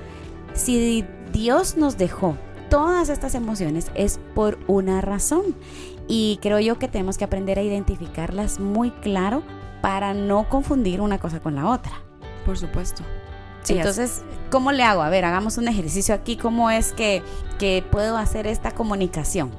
si 0.55 1.05
Dios 1.33 1.77
nos 1.77 1.99
dejó 1.99 2.37
todas 2.71 3.09
estas 3.09 3.35
emociones 3.35 3.91
es 3.95 4.19
por 4.35 4.59
una 4.67 5.01
razón. 5.01 5.55
Y 6.07 6.39
creo 6.43 6.61
yo 6.61 6.79
que 6.79 6.89
tenemos 6.89 7.19
que 7.19 7.25
aprender 7.25 7.59
a 7.59 7.63
identificarlas 7.63 8.61
muy 8.61 8.91
claro 8.91 9.43
para 9.85 10.15
no 10.15 10.49
confundir 10.49 11.03
una 11.03 11.19
cosa 11.19 11.41
con 11.41 11.55
la 11.57 11.69
otra. 11.69 11.93
Por 12.47 12.57
supuesto. 12.57 13.03
Entonces, 13.69 14.23
¿cómo 14.51 14.73
le 14.73 14.83
hago? 14.83 15.03
A 15.03 15.11
ver, 15.11 15.27
hagamos 15.27 15.59
un 15.59 15.69
ejercicio 15.69 16.15
aquí. 16.15 16.39
¿Cómo 16.39 16.71
es 16.71 16.95
que, 16.95 17.23
que 17.59 17.85
puedo 17.91 18.17
hacer 18.17 18.47
esta 18.47 18.71
comunicación? 18.71 19.51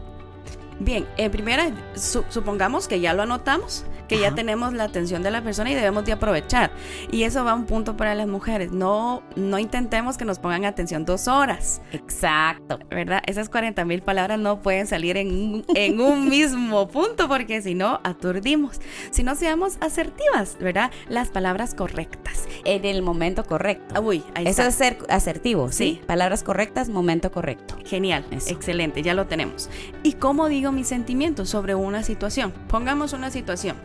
Bien, 0.80 1.06
en 1.18 1.32
primera, 1.32 1.70
supongamos 1.94 2.88
que 2.88 3.00
ya 3.02 3.14
lo 3.14 3.22
anotamos 3.22 3.86
que 4.08 4.20
ya 4.20 4.34
tenemos 4.34 4.74
la 4.74 4.86
atención 4.86 5.24
de 5.24 5.32
la 5.32 5.41
persona 5.41 5.72
y 5.72 5.76
debemos 5.76 6.06
de 6.06 6.13
aprovechar. 6.13 6.72
Y 7.12 7.24
eso 7.24 7.44
va 7.44 7.52
a 7.52 7.56
un 7.56 7.65
punto 7.65 7.98
para 7.98 8.15
las 8.15 8.28
mujeres. 8.28 8.72
No, 8.72 9.24
no 9.36 9.60
intentemos 9.60 10.18
que 10.18 10.26
nos 10.26 10.39
pongan 10.39 10.65
atención 10.65 11.06
dos 11.06 11.28
horas. 11.28 11.82
Exacto. 11.91 12.80
¿Verdad? 12.89 13.22
Esas 13.26 13.50
40 13.50 13.86
mil 13.86 14.02
palabras 14.02 14.39
no 14.39 14.62
pueden 14.62 14.88
salir 14.88 15.18
en, 15.18 15.65
en 15.76 16.00
un 16.00 16.30
mismo 16.30 16.88
punto 16.88 17.28
porque 17.28 17.62
si 17.62 17.76
no, 17.76 18.00
aturdimos. 18.04 18.80
Si 19.12 19.24
no, 19.24 19.36
seamos 19.36 19.78
asertivas, 19.82 20.58
¿verdad? 20.60 20.91
Las 21.08 21.30
palabras 21.30 21.74
correctas. 21.74 22.48
En 22.63 22.86
el 22.86 23.02
momento 23.02 23.44
correcto. 23.44 24.02
Uy, 24.02 24.24
ahí 24.34 24.48
Eso 24.48 24.63
es 24.63 24.76
ser 24.76 24.98
asertivo, 25.10 25.72
¿sí? 25.72 26.02
Palabras 26.06 26.44
correctas, 26.44 26.89
momento 26.89 27.32
correcto. 27.32 27.76
Genial, 27.86 28.26
excelente, 28.32 29.02
ya 29.02 29.13
lo 29.13 29.28
tenemos. 29.28 29.70
¿Y 30.04 30.13
cómo 30.13 30.48
digo 30.48 30.72
mis 30.72 30.88
sentimientos 30.88 31.50
sobre 31.50 31.76
una 31.76 32.04
situación? 32.04 32.52
Pongamos 32.68 33.13
una 33.13 33.32
situación 33.32 33.76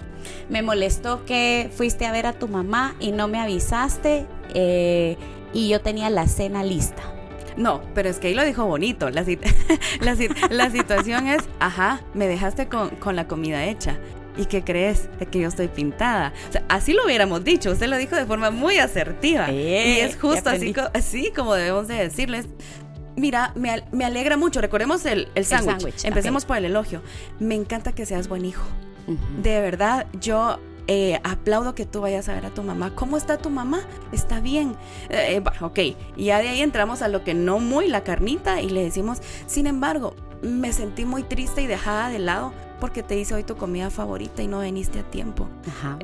me 0.49 0.63
molestó 0.63 1.25
que 1.25 1.71
fuiste 1.75 2.07
a 2.07 2.13
ver 2.13 2.27
a 2.27 2.33
tu 2.33 2.49
mamá 2.49 2.95
y 3.01 3.13
no 3.13 3.29
me 3.29 3.39
avisaste 3.39 4.27
eh, 4.55 5.17
y 5.53 5.69
yo 5.69 5.81
tenía 5.81 6.11
la 6.11 6.27
cena 6.27 6.63
lista. 6.63 7.03
No, 7.57 7.83
pero 7.95 8.09
es 8.09 8.19
que 8.19 8.29
ahí 8.29 8.35
lo 8.35 8.45
dijo 8.45 8.65
bonito. 8.65 9.11
La, 9.11 9.25
la, 10.51 10.71
situación 10.71 11.27
es, 11.27 11.43
ajá, 11.59 12.01
me 12.15 12.27
dejaste 12.27 12.69
con, 12.69 12.91
con, 12.91 13.17
la 13.17 13.27
comida 13.27 13.65
hecha. 13.65 13.99
¿Y 14.37 14.47
qué 14.47 14.63
crees? 14.63 15.09
De 15.19 15.27
que 15.27 15.41
yo 15.41 15.49
estoy 15.49 15.69
pintada. 15.69 16.33
O 16.49 16.53
sea, 16.53 16.65
así 16.69 16.93
lo 16.93 17.05
hubiéramos 17.05 17.45
dicho. 17.45 17.71
Usted 17.73 17.89
lo 17.89 17.99
dijo 17.99 18.17
de 18.17 18.25
forma 18.25 18.51
muy 18.51 18.79
asertiva. 18.79 19.51
y 19.51 20.01
es 20.01 20.17
justo 20.17 20.49
así, 20.49 20.75
así 20.95 21.33
como 21.35 21.55
debemos 21.55 21.89
de 21.89 21.97
decirles. 21.97 22.47
Mira, 23.17 23.53
me, 23.57 23.83
me 23.93 24.05
alegra 24.05 24.37
mucho. 24.37 24.61
Recordemos 24.61 25.05
el, 25.05 25.29
el 25.35 25.45
sándwich. 25.45 26.05
Empecemos 26.05 26.45
por 26.45 26.57
el 26.57 26.67
elogio. 26.67 27.03
Me 27.39 27.57
encanta 27.57 27.93
que 27.93 28.07
seas 28.07 28.29
buen 28.29 28.45
hijo. 28.45 28.63
De 29.43 29.61
verdad, 29.61 30.07
yo 30.21 30.59
eh, 30.87 31.21
aplaudo 31.23 31.75
que 31.75 31.87
tú 31.87 32.01
vayas 32.01 32.29
a 32.29 32.35
ver 32.35 32.47
a 32.47 32.51
tu 32.51 32.63
mamá. 32.63 32.95
¿Cómo 32.95 33.17
está 33.17 33.39
tu 33.39 33.49
mamá? 33.49 33.81
Está 34.13 34.41
bien. 34.41 34.75
Eh, 35.09 35.43
ok, 35.61 35.79
y 36.17 36.25
ya 36.25 36.41
de 36.41 36.49
ahí 36.49 36.63
entramos 36.63 37.03
a 37.03 37.09
lo 37.09 37.23
que 37.23 37.33
no 37.35 37.61
muy 37.61 37.87
la 37.87 38.03
carnita 38.03 38.61
y 38.61 38.71
le 38.71 38.83
decimos, 38.83 39.21
sin 39.47 39.67
embargo, 39.67 40.15
me 40.43 40.73
sentí 40.73 41.05
muy 41.05 41.23
triste 41.23 41.63
y 41.63 41.67
dejada 41.67 42.09
de 42.09 42.19
lado 42.19 42.53
porque 42.81 43.03
te 43.03 43.17
hice 43.17 43.35
hoy 43.35 43.45
tu 43.45 43.57
comida 43.57 43.91
favorita 43.91 44.43
y 44.43 44.49
no 44.49 44.61
viniste 44.61 44.99
a 44.99 45.03
tiempo. 45.03 45.49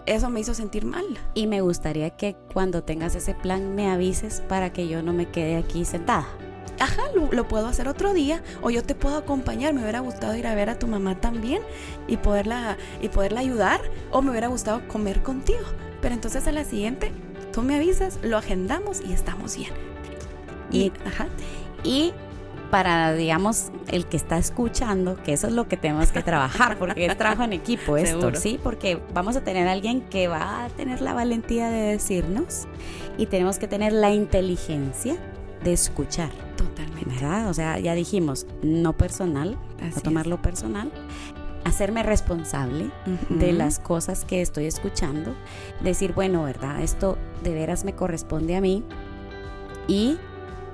Eso 0.04 0.30
me 0.30 0.40
hizo 0.40 0.54
sentir 0.54 0.84
mal. 0.84 1.06
Y 1.34 1.46
me 1.46 1.62
gustaría 1.62 2.10
que 2.10 2.36
cuando 2.52 2.84
tengas 2.84 3.16
ese 3.16 3.34
plan 3.34 3.74
me 3.74 3.90
avises 3.90 4.42
para 4.48 4.72
que 4.72 4.86
yo 4.86 5.02
no 5.02 5.12
me 5.12 5.26
quede 5.26 5.56
aquí 5.56 5.84
sentada 5.84 6.28
ajá, 6.80 7.02
lo, 7.14 7.48
puedo 7.48 7.66
hacer 7.66 7.88
otro 7.88 8.12
día 8.12 8.42
o 8.62 8.70
yo 8.70 8.82
te 8.82 8.94
puedo 8.94 9.16
acompañar. 9.16 9.74
Me 9.74 9.82
hubiera 9.82 10.00
gustado 10.00 10.34
ir 10.36 10.46
a 10.46 10.54
ver 10.54 10.70
a 10.70 10.78
tu 10.78 10.86
mamá 10.86 11.20
también 11.20 11.62
y 12.06 12.16
poderla, 12.16 12.76
y 13.00 13.08
poderla 13.08 13.40
ayudar 13.40 13.80
o 14.10 14.22
me 14.22 14.30
hubiera 14.30 14.48
gustado 14.48 14.86
comer 14.88 15.22
contigo. 15.22 15.64
Pero 16.00 16.14
entonces 16.14 16.46
a 16.46 16.52
la 16.52 16.64
siguiente, 16.64 17.12
tú 17.52 17.62
me 17.62 17.76
avisas, 17.76 18.18
lo 18.22 18.36
agendamos 18.36 19.00
y 19.00 19.12
estamos 19.12 19.56
bien. 19.56 19.72
Y, 20.70 20.92
ajá. 21.06 21.28
y 21.84 22.12
para, 22.70 23.12
digamos, 23.12 23.70
el 23.88 24.06
que 24.06 24.16
está 24.16 24.38
escuchando, 24.38 25.16
que 25.22 25.32
eso 25.32 25.46
es 25.46 25.52
lo 25.52 25.68
que 25.68 25.76
tenemos 25.76 26.10
que 26.10 26.22
trabajar, 26.22 26.76
porque 26.78 27.06
es 27.06 27.16
trabajo 27.16 27.44
en 27.44 27.52
equipo 27.52 27.96
esto, 27.96 28.34
¿sí? 28.34 28.58
Porque 28.62 29.00
vamos 29.14 29.36
a 29.36 29.42
tener 29.42 29.68
a 29.68 29.72
alguien 29.72 30.02
que 30.02 30.28
va 30.28 30.64
a 30.64 30.68
tener 30.70 31.00
la 31.00 31.14
valentía 31.14 31.70
de 31.70 31.92
decirnos 31.92 32.66
y 33.16 33.26
tenemos 33.26 33.58
que 33.58 33.68
tener 33.68 33.92
la 33.92 34.10
inteligencia 34.10 35.16
de 35.66 35.72
escuchar. 35.72 36.30
Totalmente. 36.56 37.10
¿Verdad? 37.10 37.50
O 37.50 37.54
sea, 37.54 37.78
ya 37.78 37.94
dijimos, 37.94 38.46
no 38.62 38.92
personal, 38.94 39.58
no 39.82 40.00
tomarlo 40.00 40.40
personal, 40.40 40.92
hacerme 41.64 42.04
responsable 42.04 42.90
de 43.28 43.52
las 43.52 43.80
cosas 43.80 44.24
que 44.24 44.40
estoy 44.40 44.66
escuchando, 44.66 45.34
decir, 45.82 46.14
bueno, 46.14 46.44
¿verdad? 46.44 46.82
Esto 46.82 47.18
de 47.42 47.52
veras 47.52 47.84
me 47.84 47.94
corresponde 47.94 48.54
a 48.56 48.60
mí 48.60 48.84
y 49.88 50.16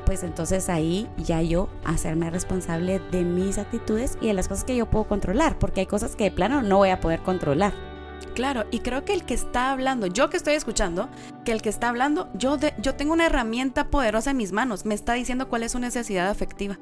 pues 0.05 0.25
entonces 0.25 0.69
ahí 0.69 1.09
ya 1.17 1.41
yo 1.41 1.69
hacerme 1.85 2.29
responsable 2.31 3.01
de 3.11 3.25
mis 3.25 3.57
actitudes 3.57 4.19
y 4.21 4.27
de 4.27 4.35
las 4.35 4.49
cosas 4.49 4.65
que 4.65 4.77
yo 4.77 4.87
puedo 4.87 5.05
controlar, 5.07 5.59
porque 5.59 5.81
hay 5.81 5.87
cosas 5.87 6.17
que 6.17 6.25
de 6.25 6.31
plano 6.33 6.61
no 6.63 6.77
voy 6.79 6.91
a 6.91 7.01
poder 7.01 7.21
controlar. 7.21 7.73
Claro, 8.35 8.65
y 8.71 8.81
creo 8.81 9.05
que 9.05 9.13
el 9.13 9.25
que 9.25 9.35
está 9.35 9.71
hablando, 9.71 10.07
yo 10.07 10.31
que 10.31 10.37
estoy 10.37 10.55
escuchando, 10.55 11.09
que 11.45 11.53
el 11.53 11.63
que 11.63 11.69
está 11.69 11.89
hablando, 11.89 12.31
yo, 12.35 12.59
yo 12.79 12.95
tengo 12.95 13.13
una 13.13 13.27
herramienta 13.27 13.89
poderosa 13.91 14.31
en 14.31 14.37
mis 14.37 14.53
manos, 14.53 14.85
me 14.85 14.95
está 14.95 15.15
diciendo 15.15 15.49
cuál 15.49 15.63
es 15.63 15.73
su 15.73 15.79
necesidad 15.79 16.29
afectiva. 16.29 16.79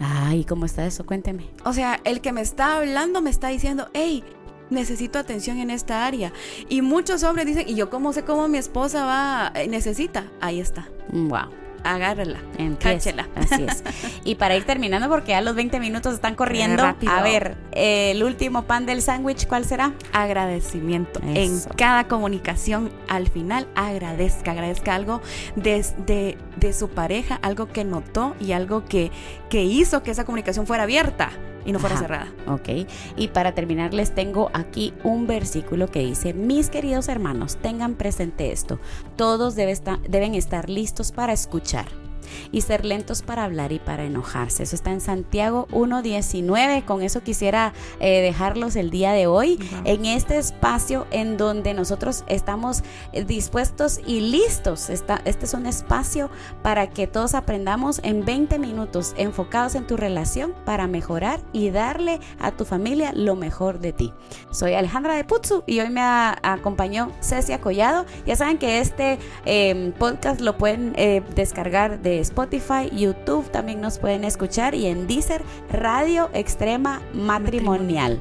Ay, 0.00 0.44
¿cómo 0.44 0.64
está 0.64 0.86
eso? 0.86 1.04
Cuénteme. 1.04 1.48
O 1.64 1.72
sea, 1.72 2.00
el 2.04 2.20
que 2.20 2.32
me 2.32 2.40
está 2.40 2.76
hablando 2.76 3.20
me 3.20 3.30
está 3.30 3.48
diciendo, 3.48 3.88
hey, 3.92 4.24
necesito 4.70 5.18
atención 5.18 5.58
en 5.58 5.70
esta 5.70 6.06
área. 6.06 6.32
Y 6.68 6.82
muchos 6.82 7.22
hombres 7.22 7.46
dicen, 7.46 7.68
¿y 7.68 7.74
yo 7.74 7.90
cómo 7.90 8.12
sé 8.12 8.24
cómo 8.24 8.48
mi 8.48 8.58
esposa 8.58 9.04
va, 9.04 9.52
eh, 9.54 9.68
necesita? 9.68 10.30
Ahí 10.40 10.60
está. 10.60 10.88
Wow 11.12 11.61
agárrela, 11.84 12.38
cáchela. 12.78 13.28
Así 13.34 13.64
es. 13.64 13.82
Y 14.24 14.36
para 14.36 14.56
ir 14.56 14.64
terminando, 14.64 15.08
porque 15.08 15.32
ya 15.32 15.40
los 15.40 15.54
20 15.56 15.80
minutos 15.80 16.14
están 16.14 16.34
corriendo, 16.34 16.84
a 16.84 17.22
ver, 17.22 17.56
el 17.72 18.22
último 18.22 18.62
pan 18.62 18.86
del 18.86 19.02
sándwich, 19.02 19.46
¿cuál 19.46 19.64
será? 19.64 19.92
Agradecimiento. 20.12 21.20
En 21.24 21.60
cada 21.76 22.06
comunicación, 22.08 22.92
al 23.08 23.28
final, 23.28 23.66
agradezca, 23.74 24.52
agradezca 24.52 24.94
algo 24.94 25.20
de, 25.56 26.36
de, 26.56 26.72
su 26.72 26.88
pareja, 26.88 27.38
algo 27.42 27.66
que 27.66 27.84
notó 27.84 28.36
y 28.40 28.52
algo 28.52 28.84
que, 28.84 29.10
que 29.50 29.64
hizo 29.64 30.02
que 30.02 30.10
esa 30.12 30.24
comunicación 30.24 30.66
fuera 30.66 30.84
abierta 30.84 31.30
y 31.64 31.72
no 31.72 31.78
fuera 31.78 31.96
cerrada. 31.96 32.32
Ok. 32.46 32.86
Y 33.16 33.28
para 33.28 33.52
terminar 33.52 33.94
les 33.94 34.14
tengo 34.14 34.50
aquí 34.52 34.92
un 35.04 35.26
versículo 35.26 35.88
que 35.88 36.00
dice, 36.00 36.34
mis 36.34 36.70
queridos 36.70 37.08
hermanos, 37.08 37.56
tengan 37.56 37.94
presente 37.94 38.52
esto, 38.52 38.78
todos 39.16 39.54
deben 39.54 40.34
estar 40.34 40.68
listos 40.68 41.12
para 41.12 41.32
escuchar 41.32 42.01
y 42.50 42.62
ser 42.62 42.84
lentos 42.84 43.22
para 43.22 43.44
hablar 43.44 43.72
y 43.72 43.78
para 43.78 44.04
enojarse. 44.04 44.62
Eso 44.62 44.76
está 44.76 44.90
en 44.90 45.00
Santiago 45.00 45.66
1.19. 45.72 46.84
Con 46.84 47.02
eso 47.02 47.22
quisiera 47.22 47.72
eh, 48.00 48.20
dejarlos 48.20 48.76
el 48.76 48.90
día 48.90 49.12
de 49.12 49.26
hoy 49.26 49.58
en 49.84 50.06
este 50.06 50.38
espacio 50.38 51.06
en 51.10 51.36
donde 51.36 51.74
nosotros 51.74 52.24
estamos 52.26 52.82
eh, 53.12 53.24
dispuestos 53.24 54.00
y 54.06 54.20
listos. 54.20 54.90
este 54.90 55.44
es 55.44 55.54
un 55.54 55.66
espacio 55.66 56.30
para 56.62 56.88
que 56.90 57.06
todos 57.06 57.34
aprendamos 57.34 58.00
en 58.02 58.24
20 58.24 58.58
minutos 58.58 59.14
enfocados 59.16 59.74
en 59.74 59.86
tu 59.86 59.96
relación 59.96 60.54
para 60.64 60.86
mejorar 60.86 61.40
y 61.52 61.70
darle 61.70 62.20
a 62.38 62.52
tu 62.52 62.64
familia 62.64 63.12
lo 63.14 63.36
mejor 63.36 63.80
de 63.80 63.92
ti. 63.92 64.12
Soy 64.50 64.74
Alejandra 64.74 65.14
de 65.14 65.24
Putzu 65.24 65.64
y 65.66 65.80
hoy 65.80 65.90
me 65.90 66.02
acompañó 66.02 67.10
Cecia 67.20 67.60
Collado. 67.60 68.06
Ya 68.26 68.36
saben 68.36 68.58
que 68.58 68.78
este 68.80 69.18
em, 69.44 69.92
podcast 69.92 70.40
lo 70.40 70.58
pueden 70.58 70.92
eh, 70.96 71.22
descargar 71.34 72.00
de 72.00 72.20
Spotify, 72.22 72.88
YouTube 72.92 73.50
también 73.50 73.80
nos 73.80 73.98
pueden 73.98 74.24
escuchar 74.24 74.74
y 74.74 74.86
en 74.86 75.06
Deezer 75.06 75.42
Radio 75.70 76.30
Extrema 76.32 77.02
Matrimonial. 77.12 78.20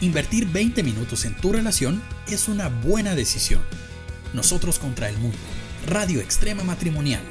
Invertir 0.00 0.46
20 0.46 0.82
minutos 0.82 1.24
en 1.24 1.36
tu 1.36 1.52
relación 1.52 2.02
es 2.28 2.48
una 2.48 2.68
buena 2.68 3.14
decisión. 3.14 3.62
Nosotros 4.32 4.78
contra 4.78 5.08
el 5.08 5.16
mundo. 5.18 5.38
Radio 5.86 6.20
Extrema 6.20 6.64
Matrimonial 6.64 7.22